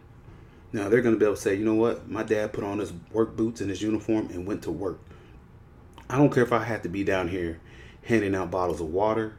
Now 0.73 0.89
they're 0.89 1.03
going 1.03 1.15
to 1.15 1.19
be 1.19 1.25
able 1.25 1.37
to 1.37 1.41
say, 1.41 1.55
you 1.55 1.65
know 1.65 1.75
what? 1.75 2.09
My 2.09 2.23
dad 2.23 2.53
put 2.53 2.65
on 2.65 2.79
his 2.79 2.93
work 3.13 3.37
boots 3.37 3.61
and 3.61 3.71
his 3.71 3.83
uniform 3.83 4.29
and 4.31 4.47
went 4.47 4.63
to 4.63 4.71
work. 4.71 5.01
I 6.11 6.17
don't 6.17 6.35
care 6.35 6.43
if 6.43 6.53
I 6.53 6.65
have 6.65 6.83
to 6.83 6.89
be 6.89 7.05
down 7.05 7.29
here 7.29 7.61
handing 8.03 8.35
out 8.35 8.51
bottles 8.51 8.81
of 8.81 8.89
water. 8.89 9.35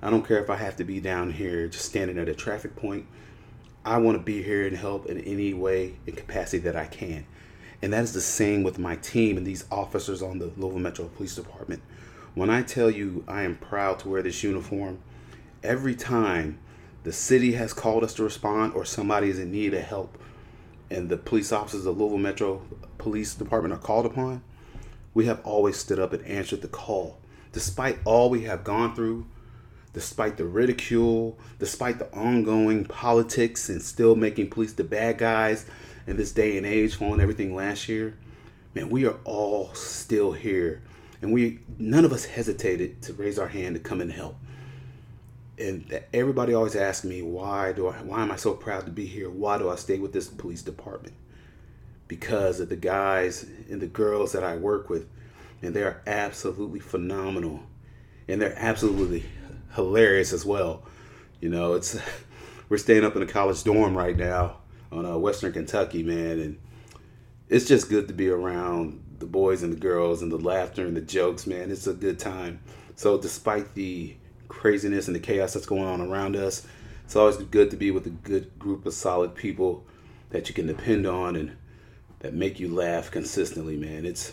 I 0.00 0.10
don't 0.10 0.24
care 0.24 0.38
if 0.38 0.48
I 0.48 0.54
have 0.54 0.76
to 0.76 0.84
be 0.84 1.00
down 1.00 1.32
here 1.32 1.66
just 1.66 1.86
standing 1.86 2.18
at 2.18 2.28
a 2.28 2.34
traffic 2.36 2.76
point. 2.76 3.06
I 3.84 3.98
want 3.98 4.16
to 4.16 4.22
be 4.22 4.40
here 4.40 4.64
and 4.64 4.76
help 4.76 5.06
in 5.06 5.18
any 5.18 5.54
way 5.54 5.96
and 6.06 6.16
capacity 6.16 6.58
that 6.58 6.76
I 6.76 6.86
can. 6.86 7.26
And 7.82 7.92
that 7.92 8.04
is 8.04 8.12
the 8.12 8.20
same 8.20 8.62
with 8.62 8.78
my 8.78 8.94
team 8.94 9.36
and 9.36 9.44
these 9.44 9.64
officers 9.72 10.22
on 10.22 10.38
the 10.38 10.52
Louisville 10.56 10.78
Metro 10.78 11.06
Police 11.08 11.34
Department. 11.34 11.82
When 12.36 12.48
I 12.48 12.62
tell 12.62 12.92
you 12.92 13.24
I 13.26 13.42
am 13.42 13.56
proud 13.56 13.98
to 14.00 14.08
wear 14.08 14.22
this 14.22 14.44
uniform, 14.44 15.00
every 15.64 15.96
time 15.96 16.60
the 17.02 17.12
city 17.12 17.54
has 17.54 17.72
called 17.72 18.04
us 18.04 18.14
to 18.14 18.22
respond 18.22 18.74
or 18.74 18.84
somebody 18.84 19.30
is 19.30 19.40
in 19.40 19.50
need 19.50 19.74
of 19.74 19.82
help 19.82 20.16
and 20.90 21.08
the 21.08 21.16
police 21.16 21.50
officers 21.50 21.86
of 21.86 21.98
Louisville 21.98 22.18
Metro 22.18 22.62
Police 22.98 23.34
Department 23.34 23.74
are 23.74 23.78
called 23.78 24.06
upon, 24.06 24.44
we 25.14 25.26
have 25.26 25.40
always 25.44 25.76
stood 25.76 25.98
up 25.98 26.12
and 26.12 26.26
answered 26.26 26.60
the 26.60 26.68
call. 26.68 27.18
Despite 27.52 27.98
all 28.04 28.28
we 28.28 28.42
have 28.42 28.64
gone 28.64 28.94
through, 28.94 29.26
despite 29.92 30.36
the 30.36 30.44
ridicule, 30.44 31.38
despite 31.60 32.00
the 32.00 32.12
ongoing 32.12 32.84
politics 32.84 33.68
and 33.68 33.80
still 33.80 34.16
making 34.16 34.50
police 34.50 34.72
the 34.72 34.84
bad 34.84 35.18
guys 35.18 35.64
in 36.06 36.16
this 36.16 36.32
day 36.32 36.56
and 36.56 36.66
age 36.66 36.96
following 36.96 37.20
everything 37.20 37.54
last 37.54 37.88
year, 37.88 38.16
man, 38.74 38.90
we 38.90 39.06
are 39.06 39.16
all 39.24 39.72
still 39.72 40.32
here 40.32 40.82
and 41.22 41.32
we 41.32 41.60
none 41.78 42.04
of 42.04 42.12
us 42.12 42.24
hesitated 42.24 43.00
to 43.00 43.12
raise 43.14 43.38
our 43.38 43.48
hand 43.48 43.76
to 43.76 43.80
come 43.80 44.00
and 44.00 44.12
help. 44.12 44.36
And 45.56 46.02
everybody 46.12 46.52
always 46.52 46.74
asks 46.74 47.04
me 47.04 47.22
why 47.22 47.72
do 47.72 47.86
I 47.86 47.94
why 48.02 48.22
am 48.22 48.32
I 48.32 48.36
so 48.36 48.52
proud 48.54 48.84
to 48.86 48.90
be 48.90 49.06
here? 49.06 49.30
Why 49.30 49.58
do 49.58 49.70
I 49.70 49.76
stay 49.76 49.98
with 49.98 50.12
this 50.12 50.26
police 50.26 50.62
department? 50.62 51.14
Because 52.06 52.60
of 52.60 52.68
the 52.68 52.76
guys 52.76 53.46
and 53.70 53.80
the 53.80 53.86
girls 53.86 54.32
that 54.32 54.44
I 54.44 54.56
work 54.56 54.90
with, 54.90 55.08
and 55.62 55.74
they 55.74 55.82
are 55.82 56.02
absolutely 56.06 56.80
phenomenal, 56.80 57.60
and 58.28 58.40
they're 58.40 58.58
absolutely 58.58 59.24
hilarious 59.74 60.32
as 60.32 60.44
well. 60.44 60.82
You 61.40 61.48
know, 61.48 61.74
it's 61.74 61.98
we're 62.68 62.78
staying 62.78 63.04
up 63.04 63.16
in 63.16 63.22
a 63.22 63.26
college 63.26 63.62
dorm 63.64 63.96
right 63.96 64.16
now 64.16 64.58
on 64.92 65.06
uh, 65.06 65.16
Western 65.16 65.52
Kentucky, 65.52 66.02
man, 66.02 66.40
and 66.40 66.58
it's 67.48 67.66
just 67.66 67.88
good 67.88 68.08
to 68.08 68.14
be 68.14 68.28
around 68.28 69.02
the 69.18 69.26
boys 69.26 69.62
and 69.62 69.72
the 69.72 69.80
girls 69.80 70.22
and 70.22 70.30
the 70.30 70.38
laughter 70.38 70.86
and 70.86 70.96
the 70.96 71.00
jokes, 71.00 71.46
man. 71.46 71.70
It's 71.70 71.86
a 71.86 71.94
good 71.94 72.18
time. 72.18 72.60
So 72.96 73.18
despite 73.18 73.74
the 73.74 74.14
craziness 74.48 75.06
and 75.06 75.16
the 75.16 75.20
chaos 75.20 75.54
that's 75.54 75.66
going 75.66 75.84
on 75.84 76.00
around 76.00 76.36
us, 76.36 76.66
it's 77.04 77.16
always 77.16 77.36
good 77.36 77.70
to 77.70 77.76
be 77.76 77.90
with 77.90 78.06
a 78.06 78.10
good 78.10 78.58
group 78.58 78.86
of 78.86 78.94
solid 78.94 79.34
people 79.34 79.84
that 80.30 80.48
you 80.48 80.54
can 80.54 80.66
depend 80.66 81.06
on 81.06 81.36
and 81.36 81.56
that 82.24 82.34
make 82.34 82.58
you 82.58 82.74
laugh 82.74 83.10
consistently, 83.10 83.76
man. 83.76 84.04
It's 84.04 84.32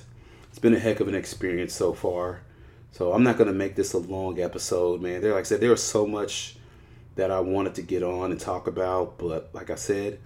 it's 0.49 0.59
been 0.59 0.73
a 0.73 0.79
heck 0.79 0.99
of 0.99 1.07
an 1.07 1.15
experience 1.15 1.73
so 1.73 1.93
far. 1.93 2.41
So 2.91 3.13
I'm 3.13 3.23
not 3.23 3.37
gonna 3.37 3.53
make 3.53 3.75
this 3.75 3.93
a 3.93 3.99
long 3.99 4.39
episode, 4.39 5.01
man. 5.01 5.21
There, 5.21 5.33
like 5.33 5.41
I 5.41 5.43
said, 5.43 5.61
there 5.61 5.69
was 5.69 5.83
so 5.83 6.07
much 6.07 6.57
that 7.15 7.29
I 7.29 7.39
wanted 7.39 7.75
to 7.75 7.83
get 7.83 8.01
on 8.01 8.31
and 8.31 8.39
talk 8.39 8.67
about, 8.67 9.19
but 9.19 9.49
like 9.53 9.69
I 9.69 9.75
said, 9.75 10.19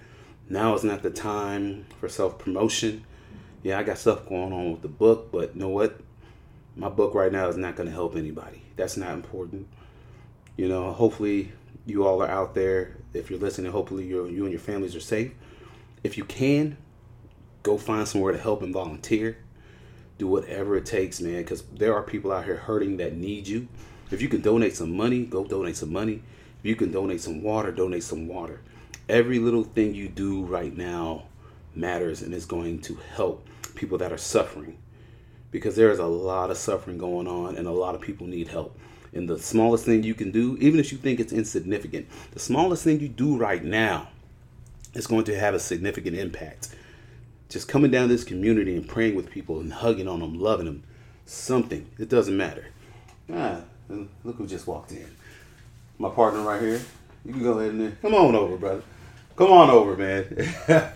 now 0.50 0.74
is 0.76 0.84
not 0.84 1.04
the 1.04 1.10
time 1.10 1.86
for 2.00 2.08
self 2.08 2.40
promotion 2.40 3.04
yeah, 3.66 3.80
I 3.80 3.84
got 3.84 3.98
stuff 3.98 4.30
going 4.30 4.54
on 4.54 4.74
with 4.74 4.84
the 4.84 4.88
book, 4.88 5.32
but 5.32 5.56
you 5.56 5.60
know 5.60 5.70
what? 5.70 6.00
My 6.76 6.88
book 6.88 7.16
right 7.16 7.32
now 7.32 7.48
is 7.48 7.58
not 7.58 7.76
to 7.78 7.90
help 7.90 8.16
anybody. 8.16 8.62
That's 8.76 8.96
not 8.96 9.14
important. 9.14 9.68
You 10.56 10.70
know, 10.70 10.94
hopefully 10.94 11.52
you 11.84 12.06
all 12.06 12.22
are 12.22 12.30
out 12.30 12.54
there. 12.54 12.98
If 13.16 13.32
you're 13.32 13.40
listening, 13.40 13.72
hopefully 13.72 14.06
you 14.06 14.28
you 14.28 14.44
and 14.44 14.52
your 14.52 14.60
families 14.60 14.96
are 14.96 15.00
safe. 15.00 15.32
If 16.04 16.16
you 16.16 16.26
can, 16.26 16.78
go 17.66 17.78
find 17.78 18.08
somewhere 18.08 18.32
to 18.32 18.38
help 18.38 18.62
and 18.62 18.72
volunteer. 18.72 19.38
Do 20.18 20.28
whatever 20.28 20.78
it 20.78 20.86
takes, 20.86 21.20
man, 21.20 21.42
because 21.42 21.64
there 21.64 21.94
are 21.96 22.04
people 22.04 22.32
out 22.32 22.46
here 22.46 22.56
hurting 22.56 22.98
that 22.98 23.18
need 23.18 23.48
you. 23.48 23.68
If 24.12 24.22
you 24.22 24.30
can 24.30 24.42
donate 24.42 24.76
some 24.76 24.96
money, 24.96 25.26
go 25.26 25.44
donate 25.44 25.76
some 25.76 25.92
money. 25.92 26.22
If 26.60 26.66
you 26.66 26.76
can 26.76 26.92
donate 26.92 27.22
some 27.22 27.42
water, 27.42 27.72
donate 27.72 28.04
some 28.04 28.28
water. 28.28 28.62
Every 29.10 29.40
little 29.40 29.64
thing 29.64 29.96
you 29.96 30.08
do 30.08 30.46
right 30.46 30.76
now 30.76 31.24
matters 31.74 32.22
and 32.22 32.34
is 32.34 32.46
going 32.46 32.82
to 32.82 32.98
help 33.16 33.46
people 33.74 33.98
that 33.98 34.14
are 34.14 34.18
suffering 34.18 34.78
because 35.52 35.76
there 35.76 35.92
is 35.92 36.00
a 36.00 36.06
lot 36.06 36.52
of 36.52 36.58
suffering 36.58 36.98
going 36.98 37.28
on 37.28 37.58
and 37.58 37.68
a 37.68 37.72
lot 37.72 37.96
of 37.96 38.02
people 38.02 38.28
need 38.28 38.48
help. 38.48 38.78
And 39.12 39.28
the 39.28 39.40
smallest 39.40 39.86
thing 39.86 40.04
you 40.04 40.14
can 40.14 40.32
do, 40.32 40.56
even 40.60 40.80
if 40.80 40.92
you 40.92 40.98
think 40.98 41.20
it's 41.20 41.34
insignificant, 41.34 42.08
the 42.32 42.40
smallest 42.40 42.84
thing 42.84 43.00
you 43.00 43.10
do 43.10 43.36
right 43.38 43.64
now 43.64 44.10
is 44.94 45.08
going 45.08 45.26
to 45.26 45.38
have 45.38 45.54
a 45.54 45.60
significant 45.60 46.16
impact. 46.16 46.70
Just 47.56 47.70
coming 47.70 47.90
down 47.90 48.10
this 48.10 48.26
community 48.26 48.76
and 48.76 48.86
praying 48.86 49.16
with 49.16 49.32
people 49.32 49.62
and 49.62 49.72
hugging 49.72 50.10
on 50.10 50.20
them, 50.20 50.38
loving 50.38 50.66
them, 50.66 50.84
something. 51.26 51.90
It 51.98 52.10
doesn't 52.10 52.36
matter. 52.36 52.68
Ah, 53.34 53.62
look 53.88 54.36
who 54.36 54.46
just 54.46 54.68
walked 54.68 54.92
in. 54.92 55.10
My 55.98 56.10
partner 56.10 56.42
right 56.42 56.62
here. 56.62 56.82
You 57.24 57.32
can 57.32 57.42
go 57.42 57.60
ahead 57.60 57.72
and 57.72 58.02
come 58.02 58.14
on 58.14 58.36
over, 58.36 58.58
brother. 58.58 58.82
Come 59.38 59.52
on 59.52 59.70
over, 59.70 59.96
man. 59.96 60.54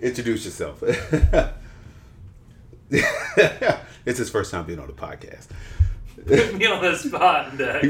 Introduce 0.00 0.46
yourself. 0.46 0.82
it's 2.88 4.18
his 4.18 4.30
first 4.30 4.52
time 4.52 4.64
being 4.64 4.78
on 4.78 4.86
the 4.86 4.94
podcast. 4.94 5.48
Put 6.26 6.54
me 6.54 6.64
on 6.64 6.82
the 6.82 6.96
spot, 6.96 7.58
Dex. 7.58 7.86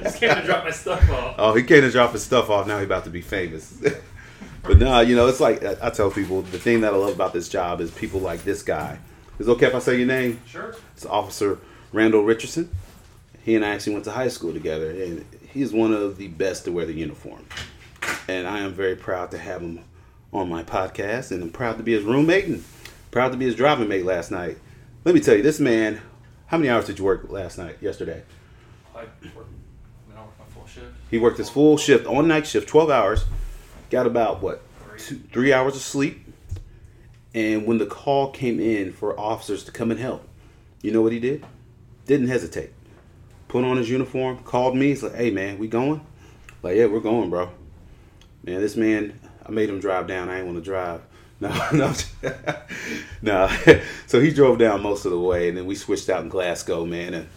Just 0.00 0.20
came 0.20 0.32
to 0.32 0.42
drop 0.46 0.62
my 0.62 0.70
stuff 0.70 1.10
off. 1.10 1.34
Oh, 1.38 1.54
he 1.54 1.64
came 1.64 1.80
to 1.80 1.90
drop 1.90 2.12
his 2.12 2.22
stuff 2.22 2.50
off. 2.50 2.68
Now 2.68 2.78
he's 2.78 2.86
about 2.86 3.02
to 3.02 3.10
be 3.10 3.20
famous. 3.20 3.82
But 4.64 4.78
nah, 4.78 5.00
you 5.00 5.14
know, 5.14 5.26
it's 5.26 5.40
like 5.40 5.62
I 5.64 5.76
I 5.82 5.90
tell 5.90 6.10
people 6.10 6.42
the 6.42 6.58
thing 6.58 6.80
that 6.80 6.92
I 6.92 6.96
love 6.96 7.14
about 7.14 7.32
this 7.32 7.48
job 7.48 7.80
is 7.80 7.90
people 7.90 8.20
like 8.20 8.44
this 8.44 8.62
guy. 8.62 8.98
Is 9.38 9.48
it 9.48 9.50
okay 9.52 9.66
if 9.66 9.74
I 9.74 9.78
say 9.78 9.96
your 9.96 10.06
name? 10.06 10.40
Sure. 10.46 10.74
It's 10.94 11.04
Officer 11.04 11.58
Randall 11.92 12.24
Richardson. 12.24 12.70
He 13.42 13.54
and 13.56 13.64
I 13.64 13.70
actually 13.70 13.92
went 13.92 14.04
to 14.06 14.12
high 14.12 14.28
school 14.28 14.52
together, 14.52 14.90
and 14.90 15.24
he's 15.52 15.72
one 15.72 15.92
of 15.92 16.16
the 16.16 16.28
best 16.28 16.64
to 16.64 16.72
wear 16.72 16.86
the 16.86 16.94
uniform. 16.94 17.44
And 18.26 18.46
I 18.46 18.60
am 18.60 18.72
very 18.72 18.96
proud 18.96 19.30
to 19.32 19.38
have 19.38 19.60
him 19.60 19.84
on 20.32 20.48
my 20.48 20.62
podcast, 20.62 21.30
and 21.30 21.42
I'm 21.42 21.50
proud 21.50 21.76
to 21.76 21.82
be 21.82 21.92
his 21.92 22.04
roommate 22.04 22.46
and 22.46 22.64
proud 23.10 23.32
to 23.32 23.38
be 23.38 23.44
his 23.44 23.54
driving 23.54 23.88
mate 23.88 24.04
last 24.04 24.30
night. 24.30 24.58
Let 25.04 25.14
me 25.14 25.20
tell 25.20 25.36
you, 25.36 25.42
this 25.42 25.60
man. 25.60 26.00
How 26.46 26.58
many 26.58 26.70
hours 26.70 26.86
did 26.86 26.98
you 26.98 27.04
work 27.04 27.30
last 27.30 27.58
night? 27.58 27.78
Yesterday? 27.80 28.22
I 28.94 29.00
worked, 29.00 29.12
I 29.22 29.32
mean, 29.32 30.16
I 30.16 30.20
worked 30.20 30.38
my 30.38 30.44
full 30.46 30.66
shift. 30.66 30.86
He 31.10 31.18
worked 31.18 31.38
his 31.38 31.50
full 31.50 31.76
shift, 31.76 32.06
on 32.06 32.28
night 32.28 32.46
shift, 32.46 32.68
12 32.68 32.90
hours. 32.90 33.24
Got 33.90 34.06
about, 34.06 34.42
what, 34.42 34.62
two, 34.98 35.20
three 35.32 35.52
hours 35.52 35.76
of 35.76 35.82
sleep. 35.82 36.20
And 37.34 37.66
when 37.66 37.78
the 37.78 37.86
call 37.86 38.30
came 38.30 38.60
in 38.60 38.92
for 38.92 39.18
officers 39.18 39.64
to 39.64 39.72
come 39.72 39.90
and 39.90 39.98
help, 39.98 40.26
you 40.82 40.92
know 40.92 41.02
what 41.02 41.12
he 41.12 41.18
did? 41.18 41.44
Didn't 42.06 42.28
hesitate. 42.28 42.70
Put 43.48 43.64
on 43.64 43.76
his 43.76 43.90
uniform, 43.90 44.38
called 44.38 44.76
me. 44.76 44.88
He's 44.88 45.02
like, 45.02 45.14
hey, 45.14 45.30
man, 45.30 45.58
we 45.58 45.68
going? 45.68 46.04
Like, 46.62 46.76
yeah, 46.76 46.86
we're 46.86 47.00
going, 47.00 47.30
bro. 47.30 47.50
Man, 48.42 48.60
this 48.60 48.76
man, 48.76 49.18
I 49.44 49.50
made 49.50 49.68
him 49.68 49.80
drive 49.80 50.06
down. 50.06 50.28
I 50.28 50.38
ain't 50.38 50.46
want 50.46 50.58
to 50.58 50.64
drive. 50.64 51.02
No, 51.40 51.50
no, 51.72 51.92
no. 53.22 53.48
So 54.06 54.20
he 54.20 54.30
drove 54.30 54.56
down 54.58 54.82
most 54.82 55.04
of 55.04 55.10
the 55.10 55.18
way, 55.18 55.48
and 55.48 55.58
then 55.58 55.66
we 55.66 55.74
switched 55.74 56.08
out 56.08 56.22
in 56.22 56.28
Glasgow, 56.28 56.86
man. 56.86 57.12
And 57.12 57.28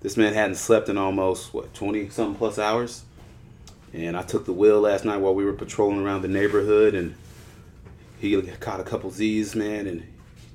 this 0.00 0.16
man 0.16 0.34
hadn't 0.34 0.56
slept 0.56 0.88
in 0.88 0.98
almost 0.98 1.54
what 1.54 1.72
twenty 1.72 2.10
something 2.10 2.34
plus 2.36 2.58
hours. 2.58 3.04
And 3.94 4.16
I 4.16 4.22
took 4.22 4.44
the 4.44 4.52
wheel 4.52 4.80
last 4.80 5.04
night 5.04 5.18
while 5.18 5.34
we 5.34 5.44
were 5.44 5.52
patrolling 5.52 6.04
around 6.04 6.22
the 6.22 6.28
neighborhood, 6.28 6.96
and 6.96 7.14
he 8.18 8.40
caught 8.58 8.80
a 8.80 8.84
couple 8.84 9.10
Z's, 9.10 9.54
man. 9.54 9.86
And 9.86 10.02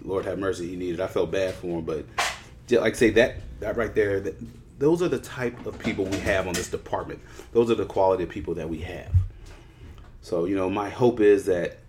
Lord 0.03 0.25
have 0.25 0.37
mercy, 0.37 0.67
he 0.67 0.75
needed. 0.75 0.99
I 0.99 1.07
felt 1.07 1.31
bad 1.31 1.53
for 1.55 1.79
him, 1.79 1.85
but 1.85 2.05
like 2.69 2.93
I 2.93 2.97
say 2.97 3.09
that 3.11 3.37
that 3.61 3.77
right 3.77 3.95
there, 3.95 4.19
that, 4.19 4.35
those 4.77 5.01
are 5.01 5.07
the 5.07 5.19
type 5.19 5.65
of 5.65 5.79
people 5.79 6.05
we 6.05 6.17
have 6.17 6.47
on 6.47 6.53
this 6.53 6.69
department. 6.69 7.21
Those 7.53 7.71
are 7.71 7.75
the 7.75 7.85
quality 7.85 8.23
of 8.23 8.29
people 8.29 8.53
that 8.55 8.69
we 8.69 8.79
have. 8.79 9.11
So 10.21 10.45
you 10.45 10.55
know, 10.55 10.69
my 10.69 10.89
hope 10.89 11.21
is 11.21 11.45
that 11.45 11.79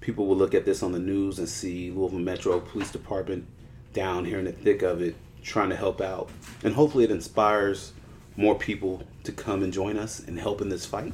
people 0.00 0.26
will 0.26 0.36
look 0.36 0.54
at 0.54 0.66
this 0.66 0.82
on 0.82 0.92
the 0.92 0.98
news 0.98 1.38
and 1.38 1.48
see 1.48 1.90
Louisville 1.90 2.18
Metro 2.18 2.60
Police 2.60 2.90
Department 2.90 3.46
down 3.94 4.26
here 4.26 4.38
in 4.38 4.44
the 4.44 4.52
thick 4.52 4.82
of 4.82 5.00
it, 5.00 5.16
trying 5.42 5.70
to 5.70 5.76
help 5.76 6.02
out, 6.02 6.28
and 6.62 6.74
hopefully 6.74 7.04
it 7.04 7.10
inspires 7.10 7.92
more 8.36 8.54
people 8.54 9.02
to 9.24 9.32
come 9.32 9.62
and 9.62 9.72
join 9.72 9.96
us 9.96 10.20
and 10.20 10.38
help 10.38 10.60
in 10.60 10.68
this 10.68 10.86
fight. 10.86 11.12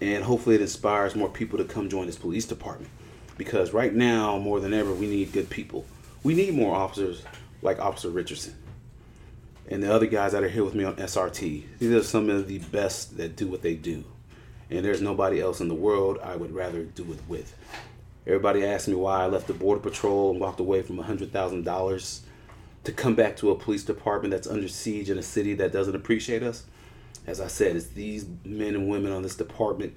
And 0.00 0.22
hopefully 0.24 0.54
it 0.54 0.62
inspires 0.62 1.16
more 1.16 1.28
people 1.28 1.58
to 1.58 1.64
come 1.64 1.88
join 1.88 2.06
this 2.06 2.16
police 2.16 2.44
department. 2.44 2.90
Because 3.36 3.72
right 3.72 3.94
now, 3.94 4.38
more 4.38 4.60
than 4.60 4.72
ever, 4.74 4.92
we 4.92 5.06
need 5.06 5.32
good 5.32 5.50
people. 5.50 5.84
We 6.22 6.34
need 6.34 6.54
more 6.54 6.74
officers 6.74 7.22
like 7.62 7.78
Officer 7.80 8.10
Richardson 8.10 8.54
and 9.70 9.82
the 9.82 9.92
other 9.92 10.06
guys 10.06 10.32
that 10.32 10.42
are 10.42 10.48
here 10.48 10.64
with 10.64 10.74
me 10.74 10.84
on 10.84 10.96
SRT. 10.96 11.64
These 11.78 11.92
are 11.92 12.02
some 12.02 12.30
of 12.30 12.48
the 12.48 12.58
best 12.58 13.16
that 13.18 13.36
do 13.36 13.46
what 13.46 13.62
they 13.62 13.74
do. 13.74 14.04
And 14.70 14.84
there's 14.84 15.02
nobody 15.02 15.40
else 15.40 15.60
in 15.60 15.68
the 15.68 15.74
world 15.74 16.18
I 16.22 16.36
would 16.36 16.54
rather 16.54 16.84
do 16.84 17.12
it 17.12 17.20
with. 17.28 17.54
Everybody 18.26 18.64
asked 18.64 18.88
me 18.88 18.94
why 18.94 19.22
I 19.22 19.26
left 19.26 19.46
the 19.46 19.54
Border 19.54 19.80
Patrol 19.80 20.30
and 20.30 20.40
walked 20.40 20.60
away 20.60 20.82
from 20.82 20.98
$100,000 20.98 22.20
to 22.84 22.92
come 22.92 23.14
back 23.14 23.36
to 23.36 23.50
a 23.50 23.56
police 23.56 23.84
department 23.84 24.32
that's 24.32 24.46
under 24.46 24.68
siege 24.68 25.10
in 25.10 25.18
a 25.18 25.22
city 25.22 25.54
that 25.54 25.72
doesn't 25.72 25.96
appreciate 25.96 26.42
us. 26.42 26.64
As 27.26 27.40
I 27.40 27.46
said, 27.48 27.76
it's 27.76 27.88
these 27.88 28.26
men 28.44 28.74
and 28.74 28.88
women 28.88 29.12
on 29.12 29.22
this 29.22 29.36
department 29.36 29.96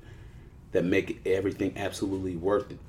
that 0.72 0.84
make 0.84 1.22
everything 1.26 1.74
absolutely 1.78 2.36
worth 2.36 2.72
it. 2.72 2.80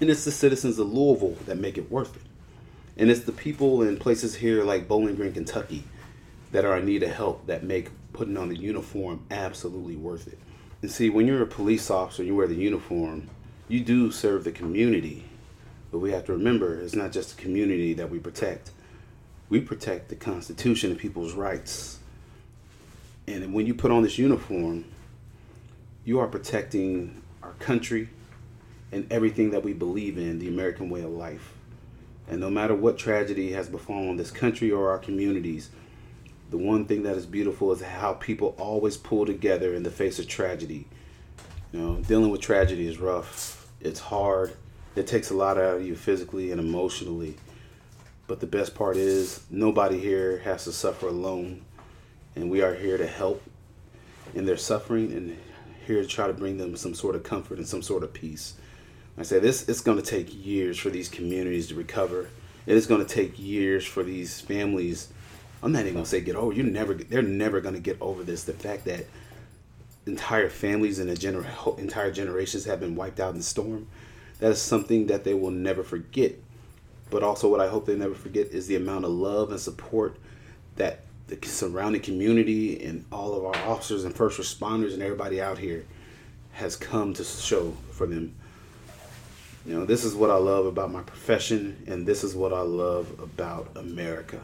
And 0.00 0.08
it's 0.08 0.24
the 0.24 0.30
citizens 0.30 0.78
of 0.78 0.92
Louisville 0.92 1.36
that 1.46 1.58
make 1.58 1.76
it 1.76 1.90
worth 1.90 2.16
it. 2.16 2.22
And 2.96 3.10
it's 3.10 3.22
the 3.22 3.32
people 3.32 3.82
in 3.82 3.96
places 3.98 4.36
here 4.36 4.62
like 4.64 4.88
Bowling 4.88 5.16
Green, 5.16 5.32
Kentucky 5.32 5.84
that 6.52 6.64
are 6.64 6.78
in 6.78 6.86
need 6.86 7.02
of 7.02 7.10
help 7.10 7.46
that 7.46 7.64
make 7.64 7.90
putting 8.12 8.36
on 8.36 8.48
the 8.48 8.56
uniform 8.56 9.24
absolutely 9.30 9.96
worth 9.96 10.26
it. 10.28 10.38
And 10.82 10.90
see, 10.90 11.10
when 11.10 11.26
you're 11.26 11.42
a 11.42 11.46
police 11.46 11.90
officer 11.90 12.22
and 12.22 12.28
you 12.28 12.34
wear 12.34 12.46
the 12.46 12.54
uniform, 12.54 13.28
you 13.68 13.80
do 13.80 14.10
serve 14.10 14.44
the 14.44 14.52
community. 14.52 15.24
But 15.90 15.98
we 15.98 16.12
have 16.12 16.24
to 16.26 16.32
remember 16.32 16.80
it's 16.80 16.94
not 16.94 17.12
just 17.12 17.36
the 17.36 17.42
community 17.42 17.94
that 17.94 18.10
we 18.10 18.18
protect. 18.18 18.70
We 19.50 19.60
protect 19.60 20.08
the 20.08 20.16
Constitution 20.16 20.92
and 20.92 20.98
people's 20.98 21.34
rights. 21.34 21.98
And 23.26 23.52
when 23.52 23.66
you 23.66 23.74
put 23.74 23.90
on 23.90 24.02
this 24.02 24.16
uniform, 24.16 24.84
you 26.04 26.20
are 26.20 26.28
protecting 26.28 27.20
our 27.42 27.52
country 27.54 28.08
and 28.92 29.12
everything 29.12 29.50
that 29.50 29.64
we 29.64 29.72
believe 29.72 30.18
in, 30.18 30.38
the 30.38 30.48
American 30.48 30.88
way 30.88 31.02
of 31.02 31.10
life. 31.10 31.52
And 32.28 32.40
no 32.40 32.48
matter 32.48 32.76
what 32.76 32.96
tragedy 32.96 33.50
has 33.52 33.68
befallen 33.68 34.16
this 34.16 34.30
country 34.30 34.70
or 34.70 34.90
our 34.90 34.98
communities, 34.98 35.70
the 36.50 36.58
one 36.58 36.84
thing 36.84 37.02
that 37.02 37.16
is 37.16 37.26
beautiful 37.26 37.72
is 37.72 37.82
how 37.82 38.14
people 38.14 38.54
always 38.56 38.96
pull 38.96 39.26
together 39.26 39.74
in 39.74 39.82
the 39.82 39.90
face 39.90 40.20
of 40.20 40.28
tragedy. 40.28 40.86
You 41.72 41.80
know, 41.80 41.94
dealing 41.96 42.30
with 42.30 42.40
tragedy 42.40 42.86
is 42.86 42.98
rough. 42.98 43.68
It's 43.80 44.00
hard. 44.00 44.52
It 44.94 45.08
takes 45.08 45.30
a 45.30 45.34
lot 45.34 45.58
out 45.58 45.76
of 45.76 45.86
you 45.86 45.96
physically 45.96 46.52
and 46.52 46.60
emotionally. 46.60 47.36
But 48.30 48.38
the 48.38 48.46
best 48.46 48.76
part 48.76 48.96
is 48.96 49.40
nobody 49.50 49.98
here 49.98 50.38
has 50.44 50.62
to 50.62 50.70
suffer 50.70 51.08
alone. 51.08 51.62
And 52.36 52.48
we 52.48 52.62
are 52.62 52.76
here 52.76 52.96
to 52.96 53.04
help 53.04 53.42
in 54.36 54.46
their 54.46 54.56
suffering 54.56 55.10
and 55.10 55.36
here 55.84 56.00
to 56.00 56.06
try 56.06 56.28
to 56.28 56.32
bring 56.32 56.56
them 56.56 56.76
some 56.76 56.94
sort 56.94 57.16
of 57.16 57.24
comfort 57.24 57.58
and 57.58 57.66
some 57.66 57.82
sort 57.82 58.04
of 58.04 58.12
peace. 58.12 58.54
I 59.18 59.24
say 59.24 59.40
this 59.40 59.68
it's 59.68 59.80
going 59.80 60.00
to 60.00 60.04
take 60.04 60.32
years 60.32 60.78
for 60.78 60.90
these 60.90 61.08
communities 61.08 61.66
to 61.70 61.74
recover. 61.74 62.28
It 62.66 62.76
is 62.76 62.86
going 62.86 63.04
to 63.04 63.14
take 63.14 63.36
years 63.36 63.84
for 63.84 64.04
these 64.04 64.40
families 64.40 65.08
I'm 65.60 65.72
not 65.72 65.80
even 65.80 65.94
gonna 65.94 66.06
say 66.06 66.20
get 66.20 66.36
over. 66.36 66.52
You 66.52 66.62
never, 66.62 66.94
they're 66.94 67.22
never 67.22 67.60
gonna 67.60 67.80
get 67.80 68.00
over 68.00 68.22
this. 68.22 68.44
The 68.44 68.52
fact 68.52 68.84
that 68.84 69.06
entire 70.06 70.48
families 70.48 71.00
and 71.00 71.10
entire 71.10 72.12
generations 72.12 72.64
have 72.64 72.78
been 72.78 72.94
wiped 72.94 73.18
out 73.18 73.32
in 73.32 73.38
the 73.38 73.42
storm. 73.42 73.88
That 74.38 74.52
is 74.52 74.62
something 74.62 75.08
that 75.08 75.24
they 75.24 75.34
will 75.34 75.50
never 75.50 75.82
forget. 75.82 76.36
But 77.10 77.22
also, 77.22 77.48
what 77.48 77.60
I 77.60 77.68
hope 77.68 77.86
they 77.86 77.96
never 77.96 78.14
forget 78.14 78.48
is 78.48 78.66
the 78.66 78.76
amount 78.76 79.04
of 79.04 79.10
love 79.10 79.50
and 79.50 79.60
support 79.60 80.16
that 80.76 81.00
the 81.26 81.38
surrounding 81.46 82.02
community 82.02 82.82
and 82.84 83.04
all 83.12 83.34
of 83.34 83.44
our 83.44 83.70
officers 83.70 84.04
and 84.04 84.14
first 84.14 84.38
responders 84.38 84.94
and 84.94 85.02
everybody 85.02 85.40
out 85.40 85.58
here 85.58 85.84
has 86.52 86.76
come 86.76 87.14
to 87.14 87.24
show 87.24 87.72
for 87.90 88.06
them. 88.06 88.34
You 89.66 89.78
know, 89.78 89.84
this 89.84 90.04
is 90.04 90.14
what 90.14 90.30
I 90.30 90.36
love 90.36 90.66
about 90.66 90.90
my 90.90 91.02
profession, 91.02 91.84
and 91.86 92.06
this 92.06 92.24
is 92.24 92.34
what 92.34 92.52
I 92.52 92.62
love 92.62 93.20
about 93.20 93.68
America. 93.76 94.40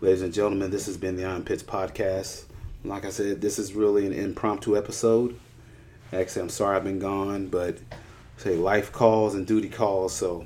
Ladies 0.00 0.22
and 0.22 0.32
gentlemen, 0.32 0.70
this 0.70 0.86
has 0.86 0.96
been 0.96 1.16
the 1.16 1.24
Iron 1.24 1.44
Pits 1.44 1.62
podcast. 1.62 2.44
Like 2.84 3.04
I 3.04 3.10
said, 3.10 3.40
this 3.40 3.58
is 3.58 3.72
really 3.72 4.06
an 4.06 4.12
impromptu 4.12 4.76
episode. 4.76 5.38
Actually, 6.12 6.42
I'm 6.42 6.48
sorry 6.50 6.76
I've 6.76 6.84
been 6.84 6.98
gone, 6.98 7.48
but 7.48 7.78
say 8.36 8.56
life 8.56 8.92
calls 8.92 9.34
and 9.34 9.46
duty 9.46 9.70
calls, 9.70 10.12
so 10.12 10.44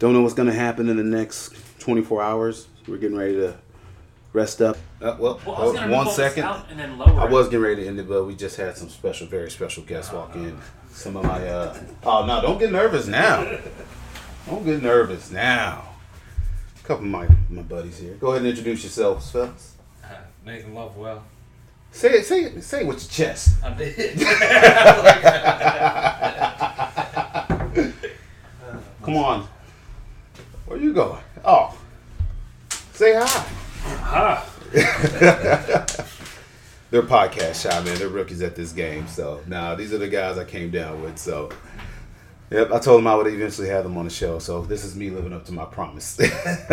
don't 0.00 0.14
know 0.14 0.22
what's 0.22 0.34
going 0.34 0.48
to 0.48 0.54
happen 0.54 0.88
in 0.88 0.96
the 0.96 1.04
next 1.04 1.52
24 1.78 2.22
hours. 2.22 2.66
We're 2.88 2.96
getting 2.96 3.18
ready 3.18 3.34
to 3.34 3.54
rest 4.32 4.62
up. 4.62 4.76
Uh, 5.00 5.16
well, 5.18 5.40
Well, 5.46 5.56
I 5.56 5.64
was 5.64 5.70
uh, 5.70 5.72
gonna 5.74 5.80
one 5.80 5.88
move 5.90 5.98
all 5.98 6.04
this 6.04 6.16
second. 6.16 6.44
out 6.44 6.66
and 6.70 6.80
then 6.80 6.98
lower 6.98 7.20
I 7.20 7.26
was 7.26 7.48
getting 7.48 7.62
ready 7.62 7.82
to 7.82 7.88
end 7.88 8.00
it, 8.00 8.08
but 8.08 8.24
we 8.24 8.34
just 8.34 8.56
had 8.56 8.76
some 8.76 8.88
special, 8.88 9.26
very 9.26 9.50
special 9.50 9.84
guests 9.84 10.12
walk 10.12 10.34
in. 10.34 10.58
Some 10.90 11.16
of 11.16 11.24
my, 11.24 11.46
uh, 11.46 11.78
oh 12.02 12.26
no, 12.26 12.40
don't 12.40 12.58
get 12.58 12.72
nervous 12.72 13.06
now. 13.06 13.58
Don't 14.46 14.64
get 14.64 14.82
nervous 14.82 15.30
now. 15.30 15.84
A 16.82 16.86
couple 16.86 17.04
of 17.04 17.10
my, 17.10 17.28
my 17.50 17.62
buddies 17.62 17.98
here. 17.98 18.14
Go 18.14 18.28
ahead 18.30 18.40
and 18.40 18.48
introduce 18.48 18.82
yourselves, 18.82 19.30
fellas. 19.30 19.76
Nathan 20.44 20.74
Lovewell. 20.74 21.22
Say 21.92 22.14
it, 22.14 22.26
say 22.26 22.44
it, 22.44 22.64
say 22.64 22.80
it 22.80 22.86
with 22.86 23.02
your 23.02 23.10
chest. 23.10 23.62
I 23.62 23.74
did. 23.74 24.18
Come 29.02 29.16
on. 29.16 29.48
Where 30.80 30.88
you 30.88 30.94
going? 30.94 31.20
Oh, 31.44 31.78
say 32.94 33.12
hi. 33.14 33.26
Hi. 34.00 34.42
they're 36.90 37.02
podcast 37.02 37.68
shy, 37.68 37.84
man. 37.84 37.98
They're 37.98 38.08
rookies 38.08 38.40
at 38.40 38.56
this 38.56 38.72
game. 38.72 39.06
So 39.06 39.42
now 39.46 39.74
these 39.74 39.92
are 39.92 39.98
the 39.98 40.08
guys 40.08 40.38
I 40.38 40.44
came 40.44 40.70
down 40.70 41.02
with. 41.02 41.18
So 41.18 41.50
yep, 42.50 42.72
I 42.72 42.78
told 42.78 43.00
them 43.00 43.08
I 43.08 43.14
would 43.14 43.26
eventually 43.26 43.68
have 43.68 43.84
them 43.84 43.98
on 43.98 44.06
the 44.06 44.10
show. 44.10 44.38
So 44.38 44.62
this 44.62 44.82
is 44.82 44.96
me 44.96 45.10
living 45.10 45.34
up 45.34 45.44
to 45.44 45.52
my 45.52 45.66
promise. 45.66 46.18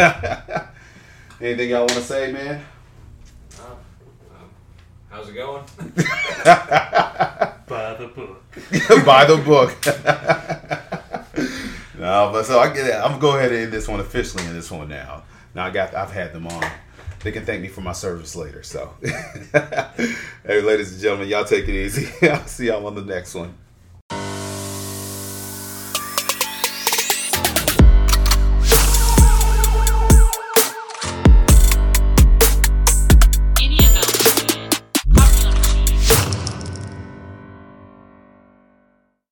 Anything 1.42 1.70
y'all 1.72 1.80
want 1.80 1.92
to 1.92 2.02
say, 2.02 2.32
man? 2.32 2.64
Uh, 3.60 3.64
uh, 3.64 4.46
how's 5.10 5.28
it 5.28 5.34
going? 5.34 5.66
By 7.68 7.94
the 7.96 8.08
book. 8.08 8.42
Buy 9.06 9.26
the 9.26 9.36
book. 9.44 10.84
No, 12.08 12.32
but 12.32 12.46
so 12.46 12.58
I 12.58 12.74
get. 12.74 13.04
I'm 13.04 13.12
gonna 13.12 13.22
go 13.22 13.38
ahead 13.38 13.52
and 13.52 13.64
end 13.64 13.74
this 13.74 13.88
one 13.88 14.00
officially 14.00 14.46
in 14.46 14.54
this 14.54 14.72
one 14.72 14.88
now. 14.88 15.24
Now 15.54 15.66
I 15.66 15.72
got 15.72 15.94
I've 15.94 16.12
had 16.12 16.32
them 16.32 16.48
on. 16.48 16.66
They 17.20 17.34
can 17.34 17.46
thank 17.46 17.62
me 17.62 17.68
for 17.68 17.82
my 17.82 17.92
service 17.92 18.34
later. 18.34 18.64
So, 18.64 18.94
hey, 19.02 20.62
ladies 20.62 20.94
and 20.94 21.02
gentlemen, 21.02 21.28
y'all 21.28 21.44
take 21.44 21.68
it 21.68 21.76
easy. 21.76 22.08
I'll 22.30 22.46
see 22.46 22.68
y'all 22.68 22.86
on 22.88 22.96
the 22.96 23.02
next 23.02 23.36
one. 23.36 23.56